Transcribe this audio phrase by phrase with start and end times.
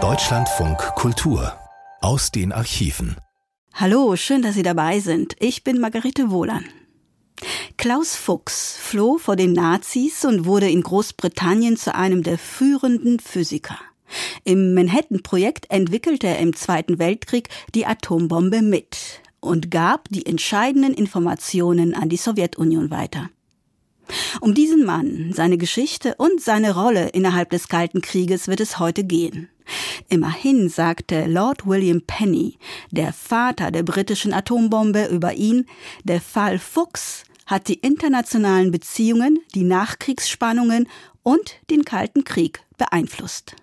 [0.00, 1.58] Deutschlandfunk Kultur
[2.00, 3.16] aus den Archiven.
[3.74, 5.34] Hallo, schön, dass Sie dabei sind.
[5.40, 6.64] Ich bin Margarete Wohlan.
[7.76, 13.78] Klaus Fuchs floh vor den Nazis und wurde in Großbritannien zu einem der führenden Physiker.
[14.44, 21.94] Im Manhattan-Projekt entwickelte er im Zweiten Weltkrieg die Atombombe mit und gab die entscheidenden Informationen
[21.94, 23.28] an die Sowjetunion weiter.
[24.40, 29.04] Um diesen Mann, seine Geschichte und seine Rolle innerhalb des Kalten Krieges wird es heute
[29.04, 29.48] gehen.
[30.08, 32.58] Immerhin sagte Lord William Penny,
[32.90, 35.66] der Vater der britischen Atombombe, über ihn,
[36.04, 40.88] der Fall Fuchs hat die internationalen Beziehungen, die Nachkriegsspannungen
[41.22, 43.56] und den Kalten Krieg beeinflusst.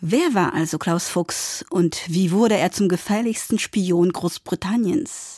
[0.00, 5.35] Wer war also Klaus Fuchs und wie wurde er zum gefährlichsten Spion Großbritanniens?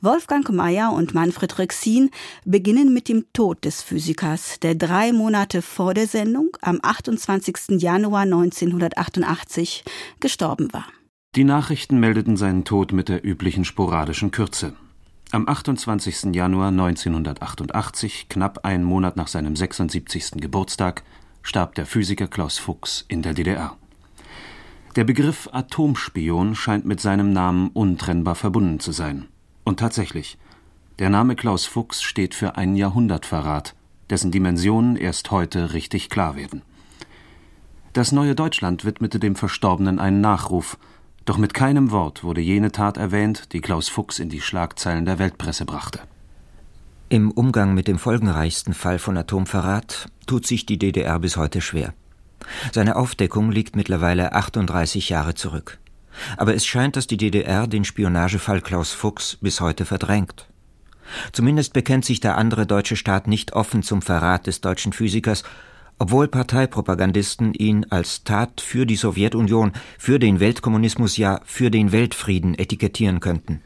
[0.00, 2.10] Wolfgang Mayer und Manfred Rexin
[2.44, 7.80] beginnen mit dem Tod des Physikers, der drei Monate vor der Sendung am 28.
[7.80, 9.84] Januar 1988
[10.20, 10.86] gestorben war.
[11.34, 14.74] Die Nachrichten meldeten seinen Tod mit der üblichen sporadischen Kürze.
[15.32, 16.34] Am 28.
[16.34, 20.40] Januar 1988, knapp einen Monat nach seinem 76.
[20.40, 21.02] Geburtstag,
[21.42, 23.76] starb der Physiker Klaus Fuchs in der DDR.
[24.94, 29.28] Der Begriff Atomspion scheint mit seinem Namen untrennbar verbunden zu sein.
[29.66, 30.38] Und tatsächlich,
[31.00, 33.74] der Name Klaus Fuchs steht für einen Jahrhundertverrat,
[34.08, 36.62] dessen Dimensionen erst heute richtig klar werden.
[37.92, 40.78] Das neue Deutschland widmete dem Verstorbenen einen Nachruf,
[41.24, 45.18] doch mit keinem Wort wurde jene Tat erwähnt, die Klaus Fuchs in die Schlagzeilen der
[45.18, 45.98] Weltpresse brachte.
[47.08, 51.92] Im Umgang mit dem folgenreichsten Fall von Atomverrat tut sich die DDR bis heute schwer.
[52.72, 55.80] Seine Aufdeckung liegt mittlerweile 38 Jahre zurück.
[56.36, 60.48] Aber es scheint, dass die DDR den Spionagefall Klaus Fuchs bis heute verdrängt.
[61.32, 65.44] Zumindest bekennt sich der andere deutsche Staat nicht offen zum Verrat des deutschen Physikers,
[65.98, 72.58] obwohl Parteipropagandisten ihn als Tat für die Sowjetunion, für den Weltkommunismus, ja für den Weltfrieden
[72.58, 73.62] etikettieren könnten.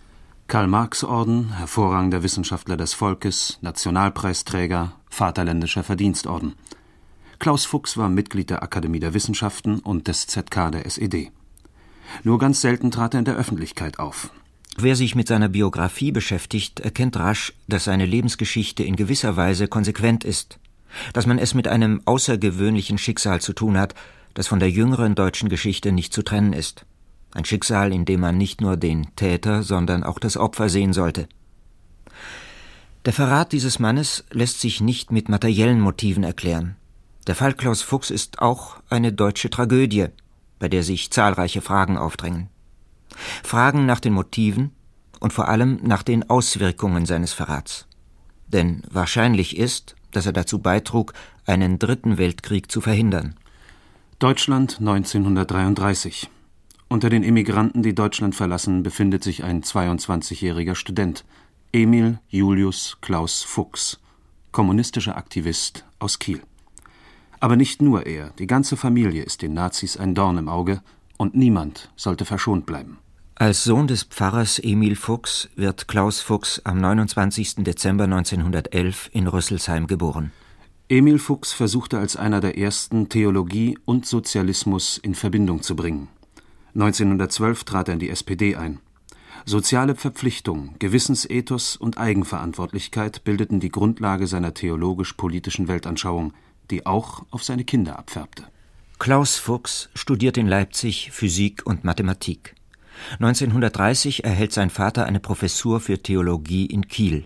[0.46, 6.54] Karl-Marx-Orden, hervorragender Wissenschaftler des Volkes, Nationalpreisträger, Vaterländischer Verdienstorden.
[7.38, 11.30] Klaus Fuchs war Mitglied der Akademie der Wissenschaften und des ZK der SED.
[12.24, 14.30] Nur ganz selten trat er in der Öffentlichkeit auf.
[14.76, 20.24] Wer sich mit seiner Biografie beschäftigt, erkennt rasch, dass seine Lebensgeschichte in gewisser Weise konsequent
[20.24, 20.58] ist,
[21.12, 23.94] dass man es mit einem außergewöhnlichen Schicksal zu tun hat,
[24.34, 26.86] das von der jüngeren deutschen Geschichte nicht zu trennen ist.
[27.32, 31.28] Ein Schicksal, in dem man nicht nur den Täter, sondern auch das Opfer sehen sollte.
[33.04, 36.76] Der Verrat dieses Mannes lässt sich nicht mit materiellen Motiven erklären.
[37.26, 40.06] Der Fall Klaus Fuchs ist auch eine deutsche Tragödie,
[40.60, 42.48] bei der sich zahlreiche Fragen aufdrängen.
[43.42, 44.70] Fragen nach den Motiven
[45.18, 47.88] und vor allem nach den Auswirkungen seines Verrats.
[48.46, 51.12] Denn wahrscheinlich ist, dass er dazu beitrug,
[51.46, 53.34] einen dritten Weltkrieg zu verhindern.
[54.18, 56.30] Deutschland 1933.
[56.88, 61.24] Unter den Emigranten, die Deutschland verlassen, befindet sich ein 22-jähriger Student,
[61.72, 64.00] Emil Julius Klaus Fuchs,
[64.50, 66.42] kommunistischer Aktivist aus Kiel.
[67.40, 70.82] Aber nicht nur er, die ganze Familie ist den Nazis ein Dorn im Auge
[71.16, 72.98] und niemand sollte verschont bleiben.
[73.34, 77.64] Als Sohn des Pfarrers Emil Fuchs wird Klaus Fuchs am 29.
[77.64, 80.32] Dezember 1911 in Rüsselsheim geboren.
[80.90, 86.08] Emil Fuchs versuchte als einer der ersten Theologie und Sozialismus in Verbindung zu bringen.
[86.74, 88.80] 1912 trat er in die SPD ein.
[89.46, 96.34] Soziale Verpflichtung, Gewissensethos und Eigenverantwortlichkeit bildeten die Grundlage seiner theologisch-politischen Weltanschauung–
[96.70, 98.44] die auch auf seine Kinder abfärbte.
[98.98, 102.54] Klaus Fuchs studiert in Leipzig Physik und Mathematik.
[103.14, 107.24] 1930 erhält sein Vater eine Professur für Theologie in Kiel.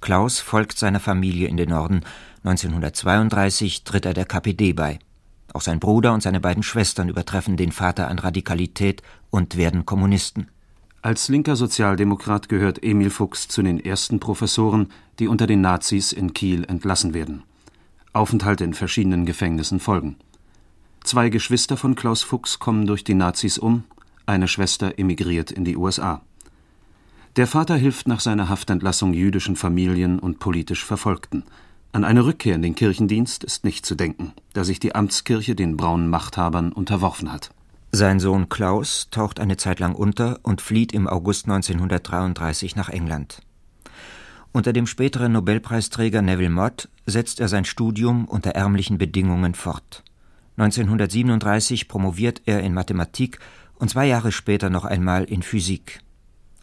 [0.00, 2.02] Klaus folgt seiner Familie in den Norden.
[2.44, 4.98] 1932 tritt er der KPD bei.
[5.54, 10.48] Auch sein Bruder und seine beiden Schwestern übertreffen den Vater an Radikalität und werden Kommunisten.
[11.02, 14.88] Als linker Sozialdemokrat gehört Emil Fuchs zu den ersten Professoren,
[15.18, 17.44] die unter den Nazis in Kiel entlassen werden.
[18.12, 20.16] Aufenthalte in verschiedenen Gefängnissen folgen.
[21.04, 23.84] Zwei Geschwister von Klaus Fuchs kommen durch die Nazis um,
[24.26, 26.22] eine Schwester emigriert in die USA.
[27.36, 31.44] Der Vater hilft nach seiner Haftentlassung jüdischen Familien und politisch Verfolgten.
[31.92, 35.76] An eine Rückkehr in den Kirchendienst ist nicht zu denken, da sich die Amtskirche den
[35.76, 37.50] braunen Machthabern unterworfen hat.
[37.90, 43.40] Sein Sohn Klaus taucht eine Zeit lang unter und flieht im August 1933 nach England.
[44.52, 50.04] Unter dem späteren Nobelpreisträger Neville Mott setzt er sein Studium unter ärmlichen Bedingungen fort.
[50.58, 53.38] 1937 promoviert er in Mathematik
[53.76, 56.00] und zwei Jahre später noch einmal in Physik.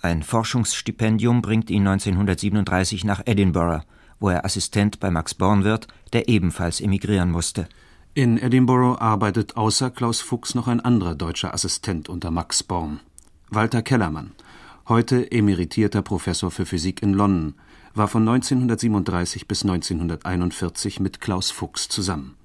[0.01, 3.83] Ein Forschungsstipendium bringt ihn 1937 nach Edinburgh,
[4.19, 7.67] wo er Assistent bei Max Born wird, der ebenfalls emigrieren musste.
[8.13, 12.99] In Edinburgh arbeitet außer Klaus Fuchs noch ein anderer deutscher Assistent unter Max Born,
[13.49, 14.31] Walter Kellermann,
[14.89, 17.53] heute emeritierter Professor für Physik in London,
[17.93, 22.35] war von 1937 bis 1941 mit Klaus Fuchs zusammen.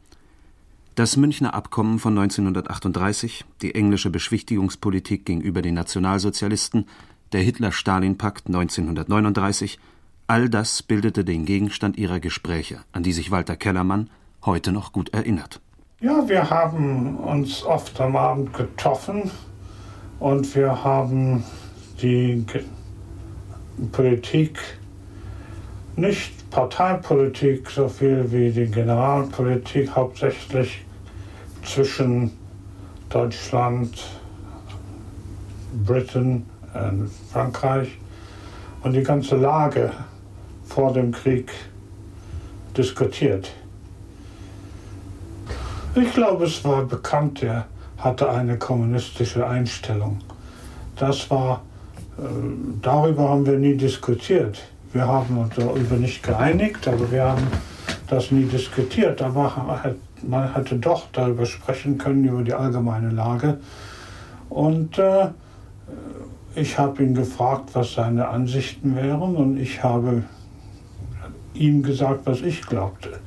[0.95, 6.87] Das Münchner Abkommen von 1938, die englische Beschwichtigungspolitik gegenüber den Nationalsozialisten,
[7.33, 9.79] der Hitler-Stalin-Pakt 1939,
[10.27, 14.11] all das bildete den Gegenstand ihrer Gespräche, an die sich Walter Kellermann
[14.45, 15.63] heute noch gut erinnert.
[16.01, 19.31] Ja, wir haben uns oft am Abend getroffen
[20.21, 21.43] und wir haben
[22.05, 22.45] die
[23.93, 24.59] Politik,
[25.97, 30.85] nicht Parteipolitik so viel wie die Generalpolitik, hauptsächlich
[31.65, 32.33] zwischen
[33.09, 34.07] Deutschland,
[35.87, 37.89] Britain und Frankreich
[38.83, 39.91] und die ganze Lage
[40.67, 41.51] vor dem Krieg
[42.77, 43.51] diskutiert.
[45.95, 47.67] Ich glaube, es war bekannt, er
[47.97, 50.19] hatte eine kommunistische Einstellung.
[50.97, 51.63] Das war,
[52.83, 54.63] darüber haben wir nie diskutiert.
[54.93, 57.47] Wir haben uns darüber nicht geeinigt, aber wir haben
[58.09, 59.21] das nie diskutiert.
[59.23, 63.59] Aber man hätte doch darüber sprechen können, über die allgemeine Lage.
[64.49, 65.29] Und äh,
[66.55, 70.23] ich habe ihn gefragt, was seine Ansichten wären und ich habe
[71.55, 73.19] ihm gesagt, was ich glaubte.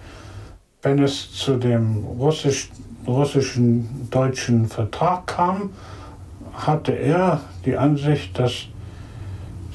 [0.82, 2.70] Wenn es zu dem russisch,
[3.06, 5.72] russischen-deutschen Vertrag kam,
[6.54, 8.68] hatte er die Ansicht, dass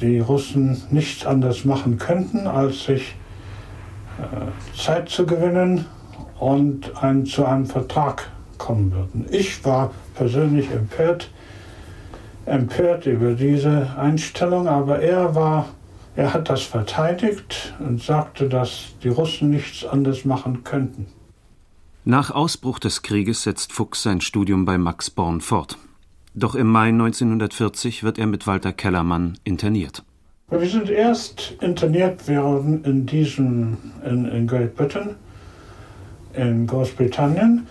[0.03, 3.15] die Russen nichts anderes machen könnten, als sich
[4.19, 5.87] äh, Zeit zu gewinnen
[6.39, 8.29] und ein, zu einem Vertrag
[8.59, 9.27] kommen würden.
[9.31, 11.31] Ich war persönlich empört,
[12.47, 15.69] empört über diese Einstellung, aber er war,
[16.17, 21.07] er hat das verteidigt und sagte, dass die Russen nichts anderes machen könnten.
[22.05, 25.79] Nach Ausbruch des Krieges setzt Fuchs sein Studium bei Max Born fort.
[26.35, 30.03] Doch im Mai 1940 wird er mit Walter Kellermann interniert.
[30.49, 35.17] Wir sind erst interniert worden in diesem in, in Great Britain,
[36.35, 37.67] in Großbritannien,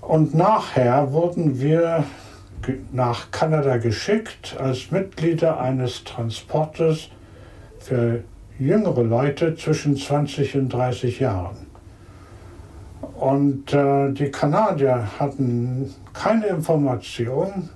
[0.00, 2.04] und nachher wurden wir
[2.92, 7.08] nach Kanada geschickt als Mitglieder eines Transportes
[7.78, 8.22] für
[8.58, 11.66] jüngere Leute zwischen 20 und 30 Jahren.
[13.14, 17.68] Und äh, die Kanadier hatten keine Information,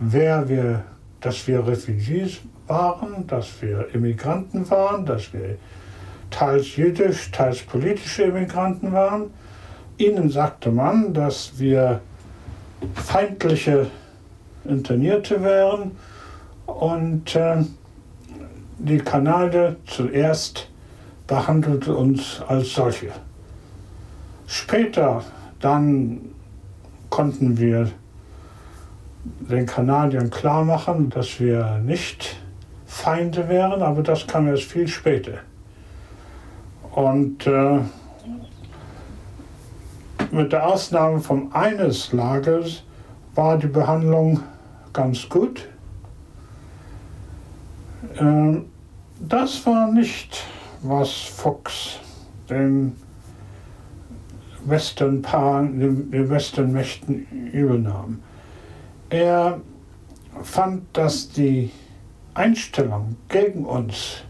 [0.00, 0.82] wer wir,
[1.20, 5.56] dass wir Refugees waren, dass wir Immigranten waren, dass wir
[6.30, 9.30] teils jüdisch, teils politische Immigranten waren.
[9.98, 12.00] Ihnen sagte man, dass wir
[12.94, 13.88] feindliche
[14.64, 15.92] Internierte wären
[16.66, 17.56] und äh,
[18.78, 20.68] die Kanadier zuerst
[21.26, 23.10] behandelte uns als solche.
[24.46, 25.22] Später
[25.60, 26.20] dann
[27.10, 27.90] konnten wir
[29.24, 32.36] den Kanadiern klar machen, dass wir nicht
[32.86, 35.38] Feinde wären, aber das kam erst viel später.
[36.92, 37.80] Und äh,
[40.30, 42.82] mit der Ausnahme von eines Lagers
[43.34, 44.40] war die Behandlung
[44.92, 45.68] ganz gut.
[48.18, 48.66] Ähm,
[49.20, 50.44] das war nicht,
[50.82, 51.10] was
[54.64, 58.20] Westernpaaren, den Westernmächten übernahm.
[59.10, 59.60] Er
[60.42, 61.70] fand, dass die
[62.34, 64.22] Einstellung gegen uns,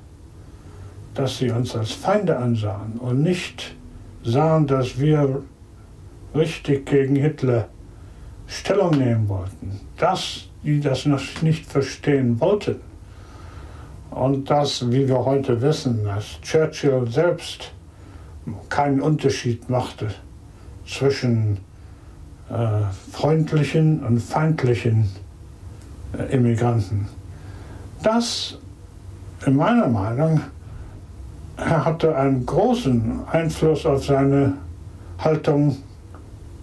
[1.13, 3.77] dass sie uns als Feinde ansahen und nicht
[4.25, 5.43] sahen, dass wir
[6.35, 7.69] richtig gegen Hitler
[8.47, 12.81] Stellung nehmen wollten, dass die das noch nicht verstehen wollten.
[14.11, 17.73] Und das, wie wir heute wissen, dass Churchill selbst
[18.71, 20.09] keinen Unterschied machte
[20.87, 21.59] zwischen
[22.51, 25.09] äh, freundlichen und feindlichen
[26.19, 27.09] äh, Immigranten.
[28.03, 28.59] Das,
[29.47, 30.41] in meiner Meinung,
[31.57, 34.55] hatte einen großen Einfluss auf seine
[35.19, 35.77] Haltung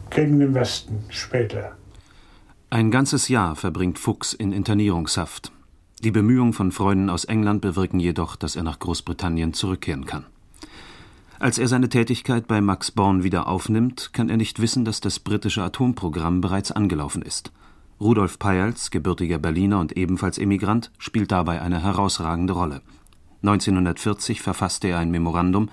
[0.09, 1.73] gegen den Westen später.
[2.69, 5.51] Ein ganzes Jahr verbringt Fuchs in Internierungshaft.
[6.03, 10.25] Die Bemühungen von Freunden aus England bewirken jedoch, dass er nach Großbritannien zurückkehren kann.
[11.39, 15.19] Als er seine Tätigkeit bei Max Born wieder aufnimmt, kann er nicht wissen, dass das
[15.19, 17.51] britische Atomprogramm bereits angelaufen ist.
[18.01, 22.81] Rudolf Peierls, gebürtiger Berliner und ebenfalls Emigrant, spielt dabei eine herausragende Rolle.
[23.43, 25.69] 1940 verfasste er ein Memorandum,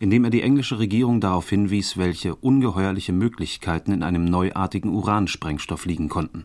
[0.00, 5.86] in dem er die englische Regierung darauf hinwies, welche ungeheuerliche Möglichkeiten in einem neuartigen Uransprengstoff
[5.86, 6.44] liegen konnten.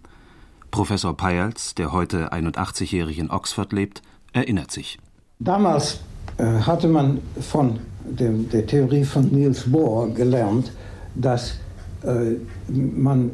[0.69, 4.99] Professor Peierls, der heute 81-jährig in Oxford lebt, erinnert sich.
[5.39, 6.01] Damals
[6.37, 7.79] äh, hatte man von
[8.17, 10.71] dem, der Theorie von Niels Bohr gelernt,
[11.15, 11.55] dass
[12.03, 12.35] äh,
[12.71, 13.31] man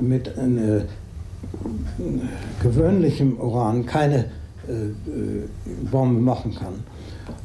[0.00, 0.82] mit äh,
[2.62, 4.26] gewöhnlichem Uran keine
[4.68, 5.48] äh, äh,
[5.90, 6.84] Bombe machen kann.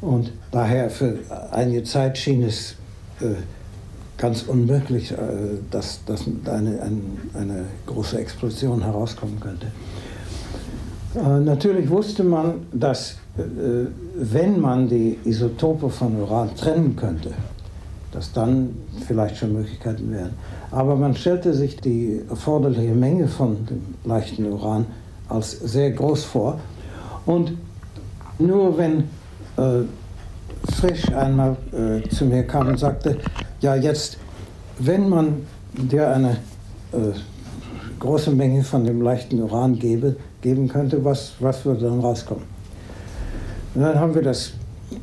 [0.00, 1.18] Und daher für
[1.50, 2.76] einige Zeit schien es
[3.20, 3.34] äh,
[4.18, 5.16] ganz unmöglich, äh,
[5.70, 7.00] dass, dass eine, eine,
[7.34, 9.68] eine, große Explosion herauskommen könnte.
[11.14, 17.30] Äh, natürlich wusste man, dass äh, wenn man die Isotope von Uran trennen könnte,
[18.12, 20.30] dass dann vielleicht schon Möglichkeiten wären.
[20.70, 24.86] Aber man stellte sich die erforderliche Menge von dem leichten Uran
[25.28, 26.60] als sehr groß vor.
[27.26, 27.52] Und
[28.38, 29.04] nur wenn
[29.56, 29.84] äh,
[30.72, 33.18] Frisch einmal äh, zu mir kam und sagte,
[33.60, 34.16] ja jetzt,
[34.78, 36.38] wenn man dir eine
[36.92, 37.12] äh,
[38.04, 42.44] große Menge von dem leichten Uran gebe, geben könnte, was, was würde dann rauskommen?
[43.74, 44.52] Und dann haben wir das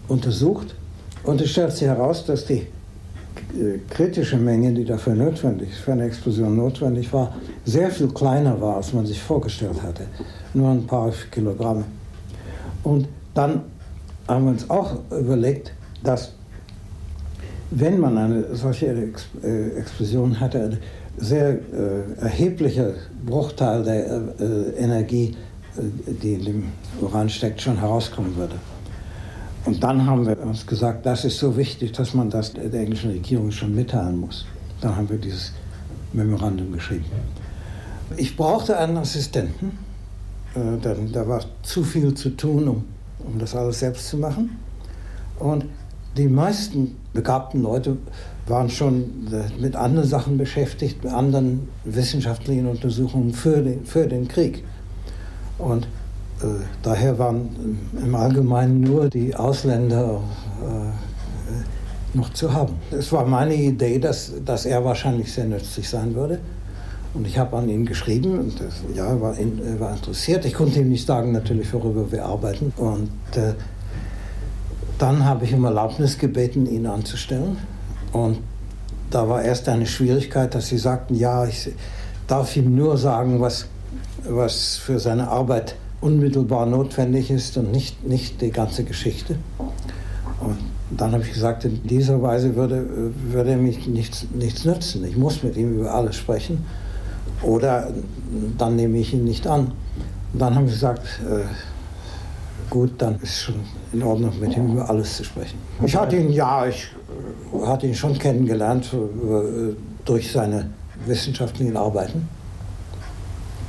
[0.07, 0.75] untersucht
[1.23, 6.05] und es stellt sich heraus, dass die äh, kritische Menge, die dafür notwendig, für eine
[6.05, 7.33] Explosion notwendig war,
[7.65, 10.05] sehr viel kleiner war, als man sich vorgestellt hatte.
[10.53, 11.83] Nur ein paar Kilogramm.
[12.83, 13.63] Und dann
[14.27, 16.33] haben wir uns auch überlegt, dass
[17.71, 18.87] wenn man eine solche
[19.43, 20.77] äh, Explosion hatte,
[21.17, 22.93] sehr äh, erheblicher
[23.25, 24.05] Bruchteil der
[24.39, 25.35] äh, Energie,
[25.77, 26.63] äh, die in dem
[27.01, 28.55] Uran steckt, schon herauskommen würde.
[29.65, 33.11] Und dann haben wir uns gesagt, das ist so wichtig, dass man das der englischen
[33.11, 34.45] Regierung schon mitteilen muss.
[34.81, 35.53] Dann haben wir dieses
[36.13, 37.05] Memorandum geschrieben.
[38.17, 39.77] Ich brauchte einen Assistenten,
[40.55, 42.83] äh, denn da war zu viel zu tun, um,
[43.19, 44.57] um das alles selbst zu machen.
[45.39, 45.65] Und
[46.17, 47.97] die meisten begabten Leute
[48.47, 54.27] waren schon äh, mit anderen Sachen beschäftigt, mit anderen wissenschaftlichen Untersuchungen für den, für den
[54.27, 54.63] Krieg.
[55.57, 55.85] Und
[56.41, 56.47] äh,
[56.81, 60.21] daher waren im Allgemeinen nur die Ausländer
[60.61, 62.73] äh, noch zu haben.
[62.91, 66.39] Es war meine Idee, dass, dass er wahrscheinlich sehr nützlich sein würde.
[67.13, 70.45] Und ich habe an ihn geschrieben und das, ja, war, in, war interessiert.
[70.45, 72.71] Ich konnte ihm nicht sagen, natürlich, worüber wir arbeiten.
[72.77, 73.53] Und äh,
[75.01, 77.57] dann habe ich um Erlaubnis gebeten, ihn anzustellen.
[78.11, 78.37] Und
[79.09, 81.71] da war erst eine Schwierigkeit, dass sie sagten, ja, ich
[82.27, 83.65] darf ihm nur sagen, was,
[84.29, 89.37] was für seine Arbeit unmittelbar notwendig ist und nicht, nicht die ganze Geschichte.
[90.39, 90.57] Und
[90.91, 95.03] dann habe ich gesagt, in dieser Weise würde, würde mich nichts, nichts nützen.
[95.05, 96.63] Ich muss mit ihm über alles sprechen
[97.41, 97.91] oder
[98.57, 99.71] dann nehme ich ihn nicht an.
[100.33, 101.45] Und dann haben sie gesagt, äh,
[102.69, 103.55] gut, dann ist schon
[103.93, 105.57] in Ordnung, mit ihm über alles zu sprechen.
[105.83, 106.89] Ich hatte ihn, ja, ich
[107.53, 110.69] äh, hatte ihn schon kennengelernt äh, durch seine
[111.05, 112.27] wissenschaftlichen Arbeiten.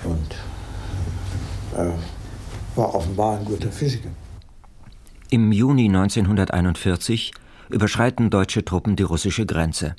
[0.04, 1.90] Und äh,
[2.76, 4.08] war offenbar ein guter Physiker.
[5.30, 7.32] Im Juni 1941
[7.70, 9.96] überschreiten deutsche Truppen die russische Grenze.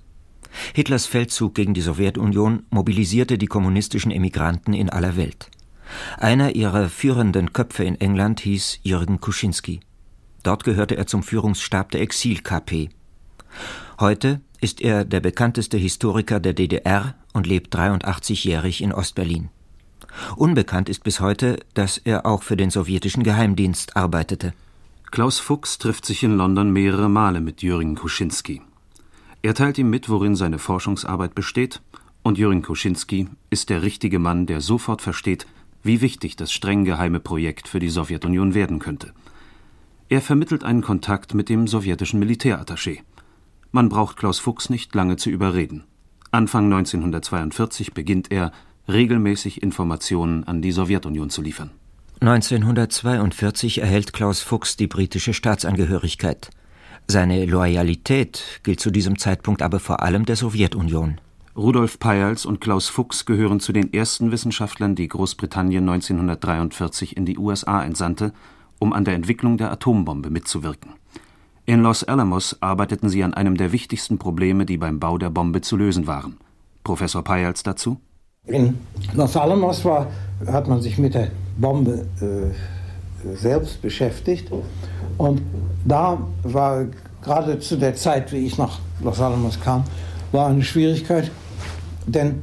[0.73, 5.49] Hitlers Feldzug gegen die Sowjetunion mobilisierte die kommunistischen Emigranten in aller Welt.
[6.17, 9.79] Einer ihrer führenden Köpfe in England hieß Jürgen Kuschinski.
[10.43, 12.89] Dort gehörte er zum Führungsstab der Exil-KP.
[13.99, 19.49] Heute ist er der bekannteste Historiker der DDR und lebt 83-jährig in Ostberlin.
[20.35, 24.53] Unbekannt ist bis heute, dass er auch für den sowjetischen Geheimdienst arbeitete.
[25.11, 28.61] Klaus Fuchs trifft sich in London mehrere Male mit Jürgen Kuschinski.
[29.41, 31.81] Er teilt ihm mit, worin seine Forschungsarbeit besteht,
[32.23, 35.45] und Jürgen Kuschinski ist der richtige Mann, der sofort versteht,
[35.83, 39.13] wie wichtig das streng geheime Projekt für die Sowjetunion werden könnte.
[40.09, 42.99] Er vermittelt einen Kontakt mit dem sowjetischen Militärattaché.
[43.71, 45.85] Man braucht Klaus Fuchs nicht lange zu überreden.
[46.31, 48.51] Anfang 1942 beginnt er,
[48.87, 51.71] regelmäßig Informationen an die Sowjetunion zu liefern.
[52.19, 56.49] 1942 erhält Klaus Fuchs die britische Staatsangehörigkeit.
[57.07, 61.19] Seine Loyalität gilt zu diesem Zeitpunkt aber vor allem der Sowjetunion.
[61.55, 67.37] Rudolf Peierls und Klaus Fuchs gehören zu den ersten Wissenschaftlern, die Großbritannien 1943 in die
[67.37, 68.33] USA entsandte,
[68.79, 70.91] um an der Entwicklung der Atombombe mitzuwirken.
[71.65, 75.61] In Los Alamos arbeiteten sie an einem der wichtigsten Probleme, die beim Bau der Bombe
[75.61, 76.37] zu lösen waren.
[76.83, 77.97] Professor Peierls dazu?
[78.45, 78.77] In
[79.13, 80.07] Los Alamos war,
[80.45, 84.51] hat man sich mit der Bombe äh, selbst beschäftigt.
[85.17, 85.41] Und
[85.85, 86.85] da war
[87.21, 89.85] gerade zu der Zeit, wie ich nach Los Alamos kam,
[90.33, 91.31] war eine Schwierigkeit,
[92.05, 92.41] denn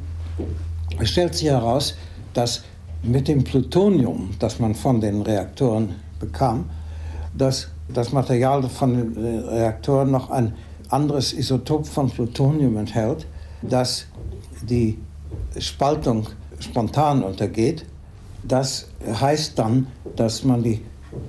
[0.98, 1.96] es stellt sich heraus,
[2.32, 2.62] dass
[3.02, 6.70] mit dem Plutonium, das man von den Reaktoren bekam,
[7.36, 10.54] dass das Material von den Reaktoren noch ein
[10.88, 13.26] anderes Isotop von Plutonium enthält,
[13.62, 14.06] das
[14.62, 14.98] die
[15.58, 16.28] Spaltung
[16.60, 17.84] spontan untergeht.
[18.42, 19.86] Das heißt dann,
[20.16, 20.82] dass man die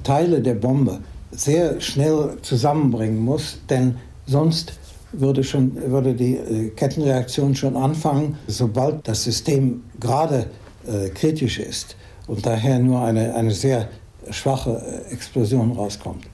[0.04, 1.00] Teile der Bombe
[1.32, 3.96] sehr schnell zusammenbringen muss, denn
[4.26, 4.74] sonst
[5.14, 10.48] würde, schon, würde die äh, Kettenreaktion schon anfangen, sobald das System gerade
[10.88, 11.96] äh, kritisch ist
[12.28, 13.90] und daher nur eine, eine sehr
[14.30, 16.26] schwache äh, Explosion rauskommt.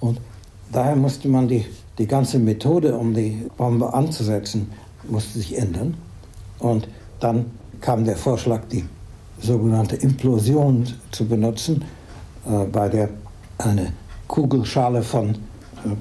[0.00, 0.20] Und
[0.72, 1.64] daher musste man die,
[1.98, 4.70] die ganze Methode, um die Bombe anzusetzen,
[5.08, 5.94] musste sich ändern.
[6.58, 6.88] Und
[7.20, 7.46] dann
[7.80, 8.84] kam der Vorschlag, die
[9.40, 11.84] sogenannte Implosion zu benutzen,
[12.46, 13.08] äh, bei der
[13.58, 13.92] eine
[14.28, 15.36] Kugelschale von äh,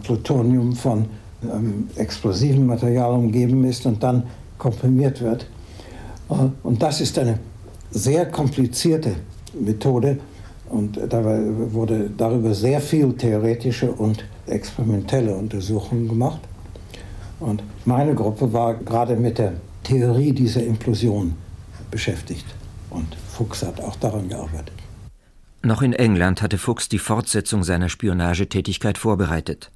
[0.03, 1.05] Plutonium von
[1.43, 4.23] ähm, explosiven Material umgeben ist und dann
[4.57, 5.47] komprimiert wird.
[6.29, 7.39] Äh, und das ist eine
[7.91, 9.15] sehr komplizierte
[9.59, 10.19] Methode
[10.69, 11.39] und dabei
[11.73, 16.41] wurde darüber sehr viel theoretische und experimentelle Untersuchungen gemacht.
[17.39, 21.35] Und meine Gruppe war gerade mit der Theorie dieser Implosion
[21.89, 22.45] beschäftigt.
[22.89, 24.73] Und Fuchs hat auch daran gearbeitet.
[25.61, 29.71] Noch in England hatte Fuchs die Fortsetzung seiner Spionagetätigkeit vorbereitet.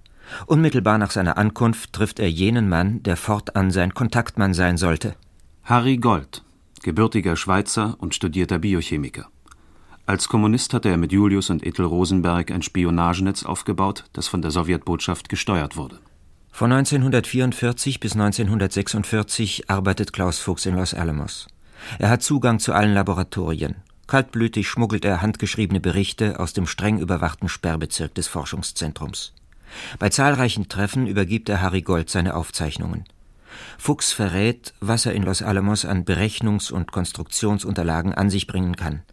[0.45, 5.15] Unmittelbar nach seiner Ankunft trifft er jenen Mann, der fortan sein Kontaktmann sein sollte.
[5.63, 6.43] Harry Gold,
[6.81, 9.27] gebürtiger Schweizer und studierter Biochemiker.
[10.05, 14.51] Als Kommunist hatte er mit Julius und Ethel Rosenberg ein Spionagenetz aufgebaut, das von der
[14.51, 16.00] Sowjetbotschaft gesteuert wurde.
[16.51, 21.48] Von 1944 bis 1946 arbeitet Klaus Fuchs in Los Alamos.
[22.00, 23.77] Er hat Zugang zu allen Laboratorien.
[24.05, 29.33] Kaltblütig schmuggelt er handgeschriebene Berichte aus dem streng überwachten Sperrbezirk des Forschungszentrums.
[30.00, 33.05] Bei zahlreichen Treffen übergibt er Harry Gold seine Aufzeichnungen.
[33.77, 39.03] Fuchs verrät, was er in Los Alamos an Berechnungs- und Konstruktionsunterlagen an sich bringen kann.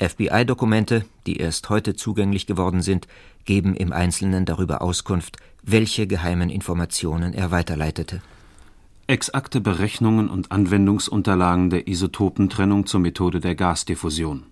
[0.00, 3.08] FBI-Dokumente, die erst heute zugänglich geworden sind,
[3.44, 8.22] geben im Einzelnen darüber Auskunft, welche geheimen Informationen er weiterleitete.
[9.06, 14.44] Exakte Berechnungen und Anwendungsunterlagen der Isotopentrennung zur Methode der Gasdiffusion.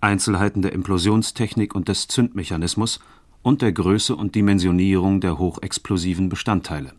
[0.00, 3.00] Einzelheiten der Implosionstechnik und des Zündmechanismus
[3.42, 6.92] und der Größe und Dimensionierung der hochexplosiven Bestandteile.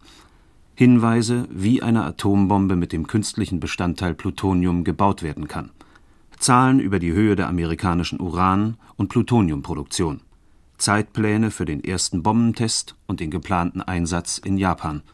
[0.75, 5.71] Hinweise, wie eine Atombombe mit dem künstlichen Bestandteil Plutonium gebaut werden kann.
[6.39, 10.21] Zahlen über die Höhe der amerikanischen Uran- und Plutoniumproduktion.
[10.77, 15.03] Zeitpläne für den ersten Bombentest und den geplanten Einsatz in Japan–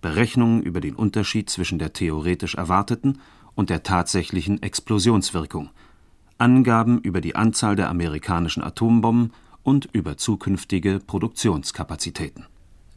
[0.00, 3.18] Berechnungen über den Unterschied zwischen der theoretisch erwarteten
[3.54, 5.70] und der tatsächlichen Explosionswirkung,
[6.38, 12.46] Angaben über die Anzahl der amerikanischen Atombomben und über zukünftige Produktionskapazitäten.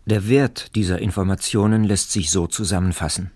[0.05, 3.31] Der Wert dieser Informationen lässt sich so zusammenfassen.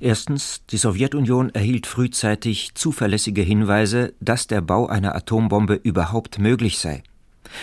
[0.00, 7.02] Erstens, die Sowjetunion erhielt frühzeitig zuverlässige Hinweise, dass der Bau einer Atombombe überhaupt möglich sei,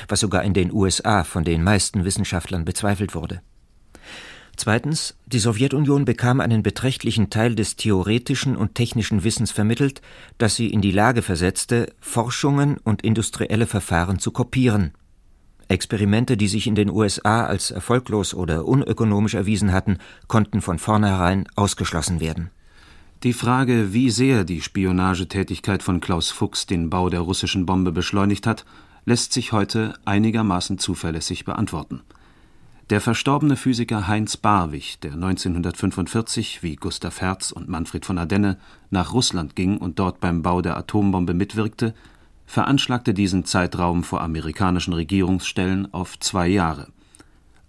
[0.08, 3.42] was sogar in den USA von den meisten Wissenschaftlern bezweifelt wurde.
[4.58, 10.02] Zweitens, die Sowjetunion bekam einen beträchtlichen Teil des theoretischen und technischen Wissens vermittelt,
[10.38, 14.92] das sie in die Lage versetzte, Forschungen und industrielle Verfahren zu kopieren.
[15.72, 21.48] Experimente, die sich in den USA als erfolglos oder unökonomisch erwiesen hatten, konnten von vornherein
[21.56, 22.50] ausgeschlossen werden.
[23.24, 28.48] Die Frage, wie sehr die Spionagetätigkeit von Klaus Fuchs den Bau der russischen Bombe beschleunigt
[28.48, 28.66] hat,
[29.06, 32.02] lässt sich heute einigermaßen zuverlässig beantworten.
[32.90, 38.58] Der verstorbene Physiker Heinz Barwig, der 1945 wie Gustav Hertz und Manfred von Ardenne
[38.90, 41.94] nach Russland ging und dort beim Bau der Atombombe mitwirkte,
[42.52, 46.88] veranschlagte diesen Zeitraum vor amerikanischen Regierungsstellen auf zwei Jahre.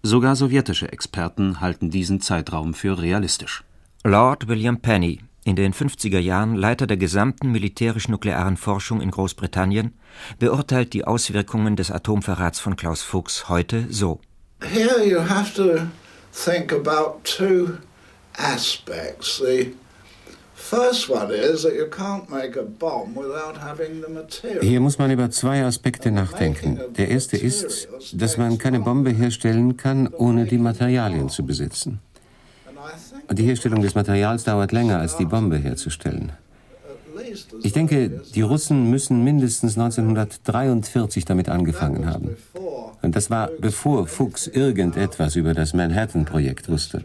[0.02, 3.62] Sogar sowjetische Experten halten diesen Zeitraum für realistisch.
[4.02, 9.92] Lord William Penny, in den 50er Jahren Leiter der gesamten militärisch-nuklearen Forschung in Großbritannien,
[10.40, 14.20] beurteilt die Auswirkungen des Atomverrats von Klaus Fuchs heute so
[14.64, 15.88] here you have to
[16.32, 17.78] think about two
[18.38, 19.38] aspects.
[19.38, 19.74] The
[24.60, 26.80] hier muss man über zwei Aspekte nachdenken.
[26.96, 32.00] Der erste ist, dass man keine Bombe herstellen kann, ohne die Materialien zu besitzen.
[33.28, 36.32] Und die Herstellung des Materials dauert länger, als die Bombe herzustellen.
[37.62, 42.36] Ich denke, die Russen müssen mindestens 1943 damit angefangen haben.
[43.02, 47.04] Und das war bevor Fuchs irgendetwas über das Manhattan-Projekt wusste.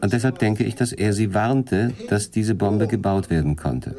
[0.00, 3.96] Und deshalb denke ich, dass er sie warnte, dass diese Bombe gebaut werden konnte.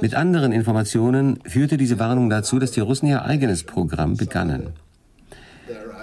[0.00, 4.70] Mit anderen Informationen führte diese Warnung dazu, dass die Russen ihr eigenes Programm begannen.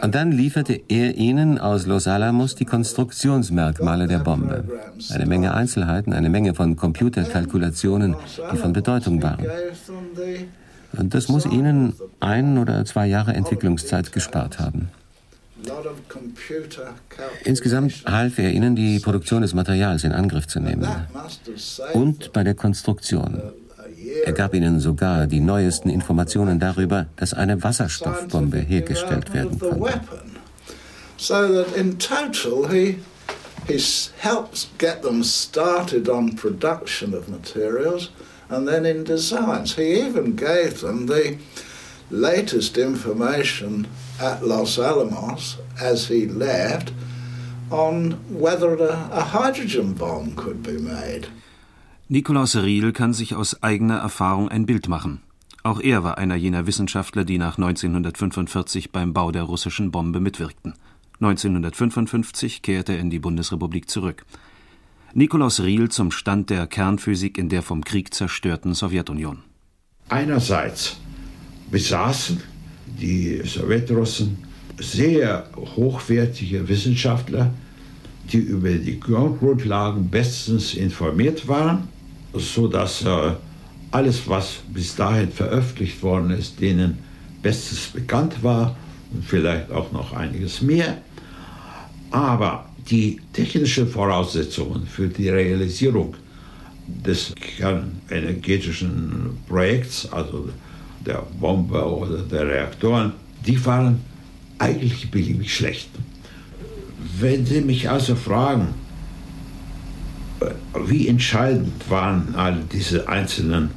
[0.02, 4.64] Und dann lieferte er ihnen aus Los Alamos die Konstruktionsmerkmale der Bombe.
[5.12, 8.16] Eine Menge Einzelheiten, eine Menge von Computerkalkulationen,
[8.54, 9.46] die von Bedeutung waren.
[10.98, 14.90] Und das muss ihnen ein oder zwei Jahre Entwicklungszeit gespart haben.
[17.44, 20.88] Insgesamt half er ihnen, die Produktion des Materials in Angriff zu nehmen.
[21.94, 23.42] Und bei der Konstruktion.
[24.26, 30.02] Er gab ihnen sogar die neuesten Informationen darüber, dass eine Wasserstoffbombe hergestellt werden konnte.
[31.18, 33.00] So that in total, he,
[33.68, 33.78] he
[34.20, 38.10] helped get them started on production of materials
[38.50, 39.76] and then in designs.
[39.76, 41.38] He even gave them the
[42.10, 43.88] latest information
[44.20, 46.92] at Los Alamos as he left
[47.72, 51.28] on whether a, a hydrogen bomb could be made.
[52.10, 55.22] Nikolaus Riel kann sich aus eigener Erfahrung ein Bild machen.
[55.62, 60.74] Auch er war einer jener Wissenschaftler, die nach 1945 beim Bau der russischen Bombe mitwirkten.
[61.22, 64.26] 1955 kehrte er in die Bundesrepublik zurück.
[65.14, 69.40] Nikolaus Riel zum Stand der Kernphysik in der vom Krieg zerstörten Sowjetunion.
[70.08, 70.98] Einerseits
[71.72, 72.42] besaßen
[72.86, 74.38] die Sowjetrussen
[74.80, 77.54] sehr hochwertige Wissenschaftler,
[78.32, 81.88] die über die Grundlagen bestens informiert waren,
[82.34, 83.32] sodass äh,
[83.92, 87.00] alles, was bis dahin veröffentlicht worden ist, denen
[87.42, 88.78] bestens bekannt war
[89.12, 90.98] und vielleicht auch noch einiges mehr.
[92.12, 96.16] Aber die technischen Voraussetzungen für die Realisierung
[96.88, 100.50] des kernenergetischen Projekts, also
[101.06, 103.14] der Bombe oder der Reaktoren,
[103.46, 104.02] die waren
[104.58, 105.90] eigentlich beliebig schlecht.
[107.20, 108.74] Wenn Sie mich also fragen,
[110.88, 113.72] wie entscheidend waren all diese einzelnen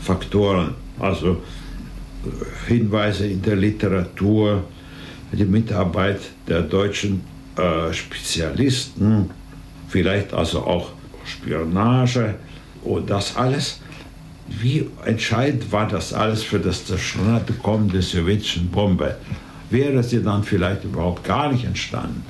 [0.00, 1.42] Faktoren, also
[2.66, 4.64] Hinweise in der Literatur,
[5.32, 7.22] die Mitarbeit der deutschen
[7.56, 9.30] äh, Spezialisten,
[9.88, 10.90] vielleicht also auch
[11.24, 12.34] Spionage
[12.84, 13.80] und das alles.
[14.48, 19.16] Wie entscheidend war das alles für das zustande kommen der sowjetischen Bombe?
[19.70, 22.22] Wäre sie dann vielleicht überhaupt gar nicht entstanden?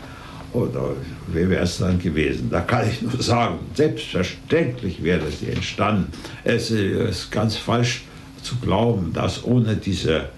[0.52, 0.94] Oder
[1.28, 2.48] wie wäre es dann gewesen?
[2.50, 6.10] Da kann ich nur sagen, selbstverständlich wäre sie entstanden.
[6.44, 8.04] Es ist ganz falsch
[8.42, 10.30] zu glauben, dass ohne diese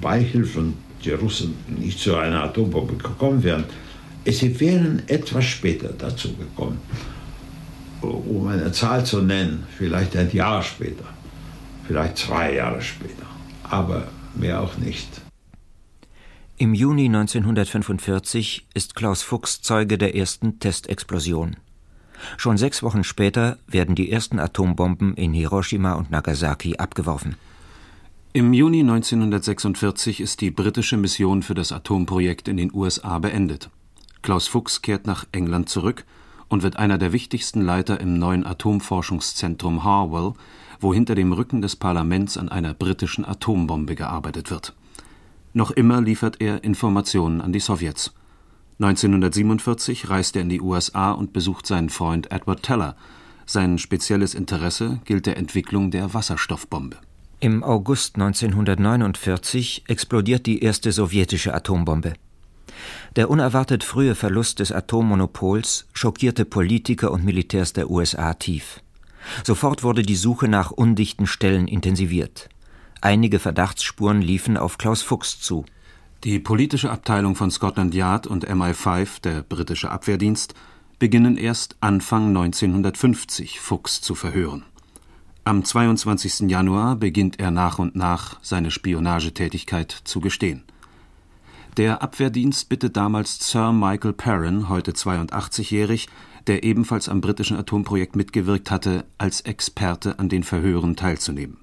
[0.00, 3.64] Beihilfen die Russen nicht zu einer Atombombe gekommen wären.
[4.24, 6.78] Sie wären etwas später dazu gekommen,
[8.02, 11.04] um eine Zahl zu nennen, vielleicht ein Jahr später,
[11.86, 13.26] vielleicht zwei Jahre später,
[13.64, 15.08] aber mehr auch nicht.
[16.56, 21.56] Im Juni 1945 ist Klaus Fuchs Zeuge der ersten Testexplosion.
[22.36, 27.36] Schon sechs Wochen später werden die ersten Atombomben in Hiroshima und Nagasaki abgeworfen.
[28.32, 33.70] Im Juni 1946 ist die britische Mission für das Atomprojekt in den USA beendet.
[34.22, 36.04] Klaus Fuchs kehrt nach England zurück
[36.50, 40.34] und wird einer der wichtigsten Leiter im neuen Atomforschungszentrum Harwell,
[40.80, 44.74] wo hinter dem Rücken des Parlaments an einer britischen Atombombe gearbeitet wird.
[45.54, 48.12] Noch immer liefert er Informationen an die Sowjets.
[48.80, 52.96] 1947 reist er in die USA und besucht seinen Freund Edward Teller.
[53.46, 56.96] Sein spezielles Interesse gilt der Entwicklung der Wasserstoffbombe.
[57.40, 62.14] Im August 1949 explodiert die erste sowjetische Atombombe.
[63.16, 68.80] Der unerwartet frühe Verlust des Atommonopols schockierte Politiker und Militärs der USA tief.
[69.44, 72.48] Sofort wurde die Suche nach undichten Stellen intensiviert.
[73.00, 75.64] Einige Verdachtsspuren liefen auf Klaus Fuchs zu.
[76.22, 80.54] Die politische Abteilung von Scotland Yard und MI5, der britische Abwehrdienst,
[80.98, 84.64] beginnen erst Anfang 1950 Fuchs zu verhören.
[85.44, 86.50] Am 22.
[86.50, 90.62] Januar beginnt er nach und nach seine Spionagetätigkeit zu gestehen.
[91.76, 96.08] Der Abwehrdienst bittet damals Sir Michael Perrin, heute 82-jährig,
[96.48, 101.58] der ebenfalls am britischen Atomprojekt mitgewirkt hatte, als Experte an den Verhören teilzunehmen.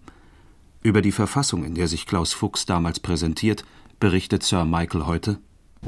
[0.81, 3.65] Über die Verfassung, in der sich Klaus Fuchs damals präsentiert,
[3.99, 5.39] berichtet Sir Michael heute.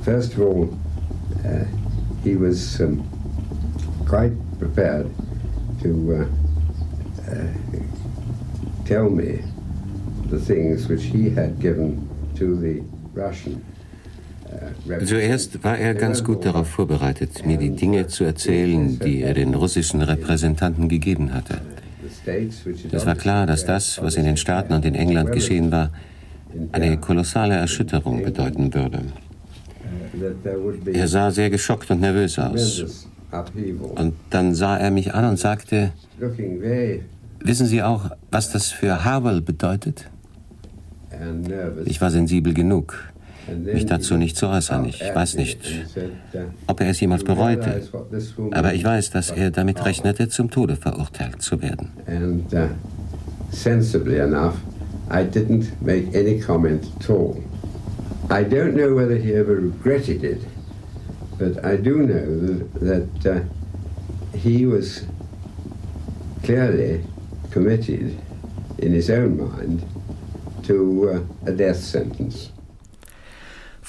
[0.04, 0.70] First of all,
[1.46, 1.66] uh,
[2.24, 3.02] he was um,
[4.06, 5.08] quite prepared
[5.82, 6.26] to uh,
[7.32, 7.48] uh,
[8.86, 9.40] tell me
[10.30, 12.84] the things which he had given to the
[13.16, 13.64] Russian
[15.06, 19.54] Zuerst war er ganz gut darauf vorbereitet, mir die Dinge zu erzählen, die er den
[19.54, 21.62] russischen Repräsentanten gegeben hatte.
[22.92, 25.92] Es war klar, dass das, was in den Staaten und in England geschehen war,
[26.72, 29.02] eine kolossale Erschütterung bedeuten würde.
[30.92, 33.08] Er sah sehr geschockt und nervös aus.
[33.96, 35.92] Und dann sah er mich an und sagte,
[37.40, 40.10] wissen Sie auch, was das für Harwell bedeutet?
[41.86, 43.12] Ich war sensibel genug,
[43.56, 44.86] mich dazu nicht zu äußern.
[44.86, 45.60] Ich weiß nicht,
[46.68, 47.82] ob er es jemals bereute.
[48.52, 51.92] Aber ich weiß, dass er damit rechnete, zum Tode verurteilt zu werden.
[52.08, 52.70] And, uh,
[53.52, 54.56] sensibly enough,
[55.12, 57.38] I didn't make any comment at all.
[58.30, 60.42] I don't know whether he ever regretted it,
[61.40, 63.40] but I do uh,
[64.38, 65.06] he was
[66.44, 67.04] clearly
[67.52, 68.18] committed
[68.78, 69.84] in his own mind
[70.64, 72.52] to uh, a death sentence.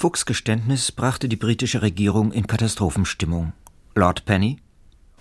[0.01, 3.53] Fuchs Geständnis brachte die britische Regierung in Katastrophenstimmung.
[3.93, 4.57] Lord Penny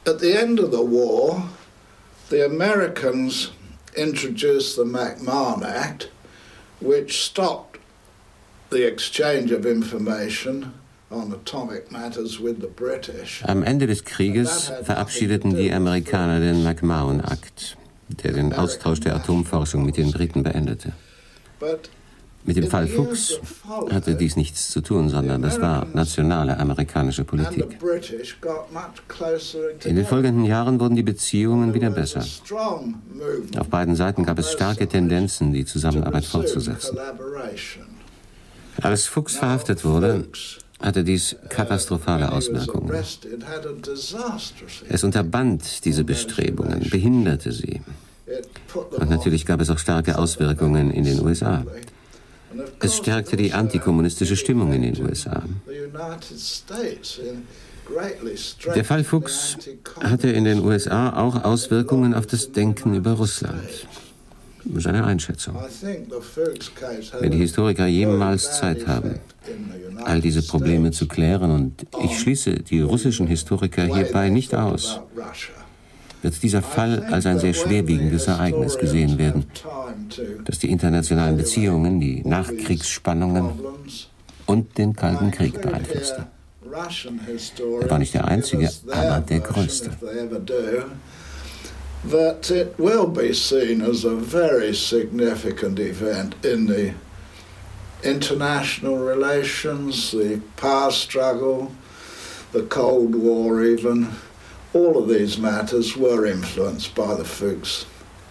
[0.07, 1.43] At the end of the war,
[2.31, 3.53] the Americans
[3.95, 6.11] introduced the McMahon Act,
[6.81, 7.79] which stopped
[8.71, 10.73] the exchange of information
[13.43, 17.77] Am Ende des Krieges verabschiedeten die Amerikaner den McMahon-Akt,
[18.09, 20.95] der den Austausch der Atomforschung mit den Briten beendete.
[22.45, 23.39] Mit dem Fall Fuchs
[23.91, 27.79] hatte dies nichts zu tun, sondern das war nationale amerikanische Politik.
[29.85, 32.25] In den folgenden Jahren wurden die Beziehungen wieder besser.
[33.59, 36.99] Auf beiden Seiten gab es starke Tendenzen, die Zusammenarbeit fortzusetzen.
[38.81, 40.25] Als Fuchs verhaftet wurde,
[40.81, 42.91] hatte dies katastrophale Auswirkungen.
[44.89, 47.83] Es unterband diese Bestrebungen, behinderte sie.
[48.97, 51.65] Und natürlich gab es auch starke Auswirkungen in den USA.
[52.81, 55.43] Es stärkte die antikommunistische Stimmung in den USA.
[58.75, 59.57] Der Fall Fuchs
[60.01, 63.87] hatte in den USA auch Auswirkungen auf das Denken über Russland.
[64.77, 65.57] Seine Einschätzung.
[67.21, 69.19] Wenn die Historiker jemals Zeit haben,
[70.05, 75.01] all diese Probleme zu klären, und ich schließe die russischen Historiker hierbei nicht aus,
[76.23, 79.45] wird dieser Fall als ein sehr schwerwiegendes Ereignis gesehen werden,
[80.45, 83.51] das die internationalen Beziehungen, die Nachkriegsspannungen
[84.47, 86.27] und den Kalten Krieg beeinflusste.
[86.73, 89.91] Er war nicht der einzige, aber der größte.
[92.09, 96.95] That it will be seen as a very significant event in the
[98.03, 101.73] international relations, the power struggle,
[102.53, 104.17] the Cold War, even.
[104.73, 107.87] All of these matters were influenced by the Fuchs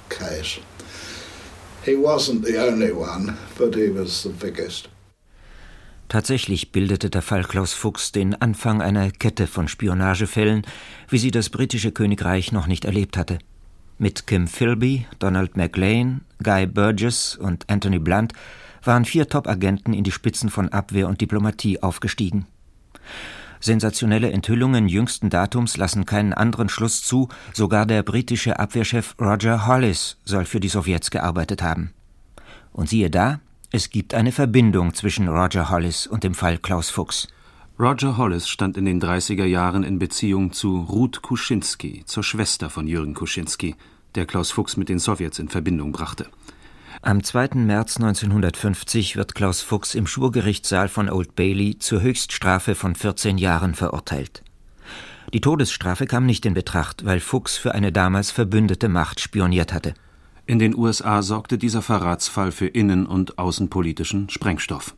[0.10, 0.60] case.
[1.84, 4.90] He wasn't the only one, but he was the biggest.
[6.08, 10.64] Tatsächlich bildete der Fall Klaus Fuchs den Anfang einer Kette von Spionagefällen,
[11.10, 13.38] wie sie das britische Königreich noch nicht erlebt hatte.
[13.98, 18.34] Mit Kim Philby, Donald MacLean, Guy Burgess und Anthony Blunt
[18.84, 22.48] waren vier Top-Agenten in die Spitzen von Abwehr und Diplomatie aufgestiegen.
[23.60, 30.18] Sensationelle Enthüllungen jüngsten Datums lassen keinen anderen Schluss zu, sogar der britische Abwehrchef Roger Hollis
[30.24, 31.94] soll für die Sowjets gearbeitet haben.
[32.72, 33.40] Und siehe da,
[33.72, 37.28] es gibt eine Verbindung zwischen Roger Hollis und dem Fall Klaus Fuchs.
[37.80, 42.88] Roger Hollis stand in den 30er Jahren in Beziehung zu Ruth Kuschinski, zur Schwester von
[42.88, 43.76] Jürgen Kuschinski,
[44.16, 46.28] der Klaus Fuchs mit den Sowjets in Verbindung brachte.
[47.02, 47.52] Am 2.
[47.56, 53.74] März 1950 wird Klaus Fuchs im Schwurgerichtssaal von Old Bailey zur Höchststrafe von 14 Jahren
[53.74, 54.44] verurteilt.
[55.34, 59.94] Die Todesstrafe kam nicht in Betracht, weil Fuchs für eine damals verbündete Macht spioniert hatte.
[60.46, 64.94] In den USA sorgte dieser Verratsfall für innen- und außenpolitischen Sprengstoff.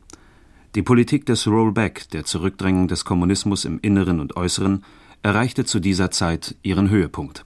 [0.74, 4.84] Die Politik des Rollback, der Zurückdrängung des Kommunismus im Inneren und Äußeren,
[5.22, 7.44] erreichte zu dieser Zeit ihren Höhepunkt.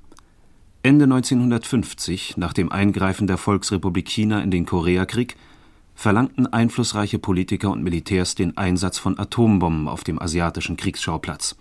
[0.87, 5.35] Ende 1950, nach dem Eingreifen der Volksrepublik China in den Koreakrieg,
[5.97, 11.57] verlangten einflussreiche Politiker und Militärs den Einsatz von Atombomben auf dem asiatischen Kriegsschauplatz.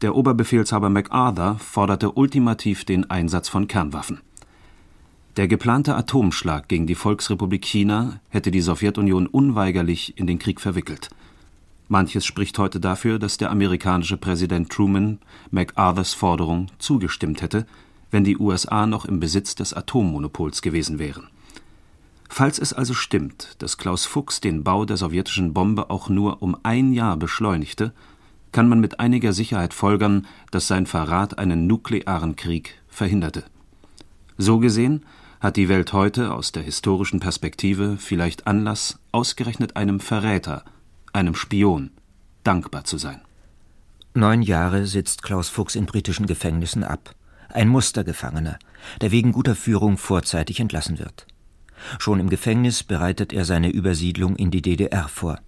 [0.00, 4.22] Der Oberbefehlshaber MacArthur forderte ultimativ den Einsatz von Kernwaffen.
[5.36, 11.10] Der geplante Atomschlag gegen die Volksrepublik China hätte die Sowjetunion unweigerlich in den Krieg verwickelt.
[11.88, 15.18] Manches spricht heute dafür, dass der amerikanische Präsident Truman
[15.50, 17.66] MacArthurs Forderung zugestimmt hätte
[18.16, 21.28] wenn die USA noch im Besitz des Atommonopols gewesen wären.
[22.30, 26.56] Falls es also stimmt, dass Klaus Fuchs den Bau der sowjetischen Bombe auch nur um
[26.62, 27.92] ein Jahr beschleunigte,
[28.52, 33.44] kann man mit einiger Sicherheit folgern, dass sein Verrat einen nuklearen Krieg verhinderte.
[34.38, 35.04] So gesehen
[35.38, 40.64] hat die Welt heute aus der historischen Perspektive vielleicht Anlass, ausgerechnet einem Verräter,
[41.12, 41.90] einem Spion,
[42.44, 43.20] dankbar zu sein.
[44.14, 47.14] Neun Jahre sitzt Klaus Fuchs in britischen Gefängnissen ab
[47.48, 48.58] ein Mustergefangener,
[49.00, 51.26] der wegen guter Führung vorzeitig entlassen wird.
[51.98, 55.38] Schon im Gefängnis bereitet er seine Übersiedlung in die DDR vor.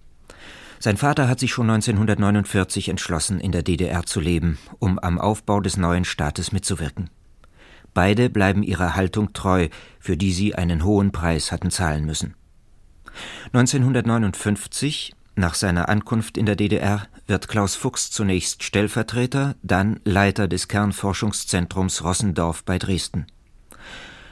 [0.79, 5.59] Sein Vater hat sich schon 1949 entschlossen, in der DDR zu leben, um am Aufbau
[5.59, 7.09] des neuen Staates mitzuwirken.
[7.93, 9.67] Beide bleiben ihrer Haltung treu,
[9.99, 12.35] für die sie einen hohen Preis hatten zahlen müssen.
[13.51, 20.67] 1959 nach seiner Ankunft in der DDR wird Klaus Fuchs zunächst Stellvertreter, dann Leiter des
[20.67, 23.27] Kernforschungszentrums Rossendorf bei Dresden.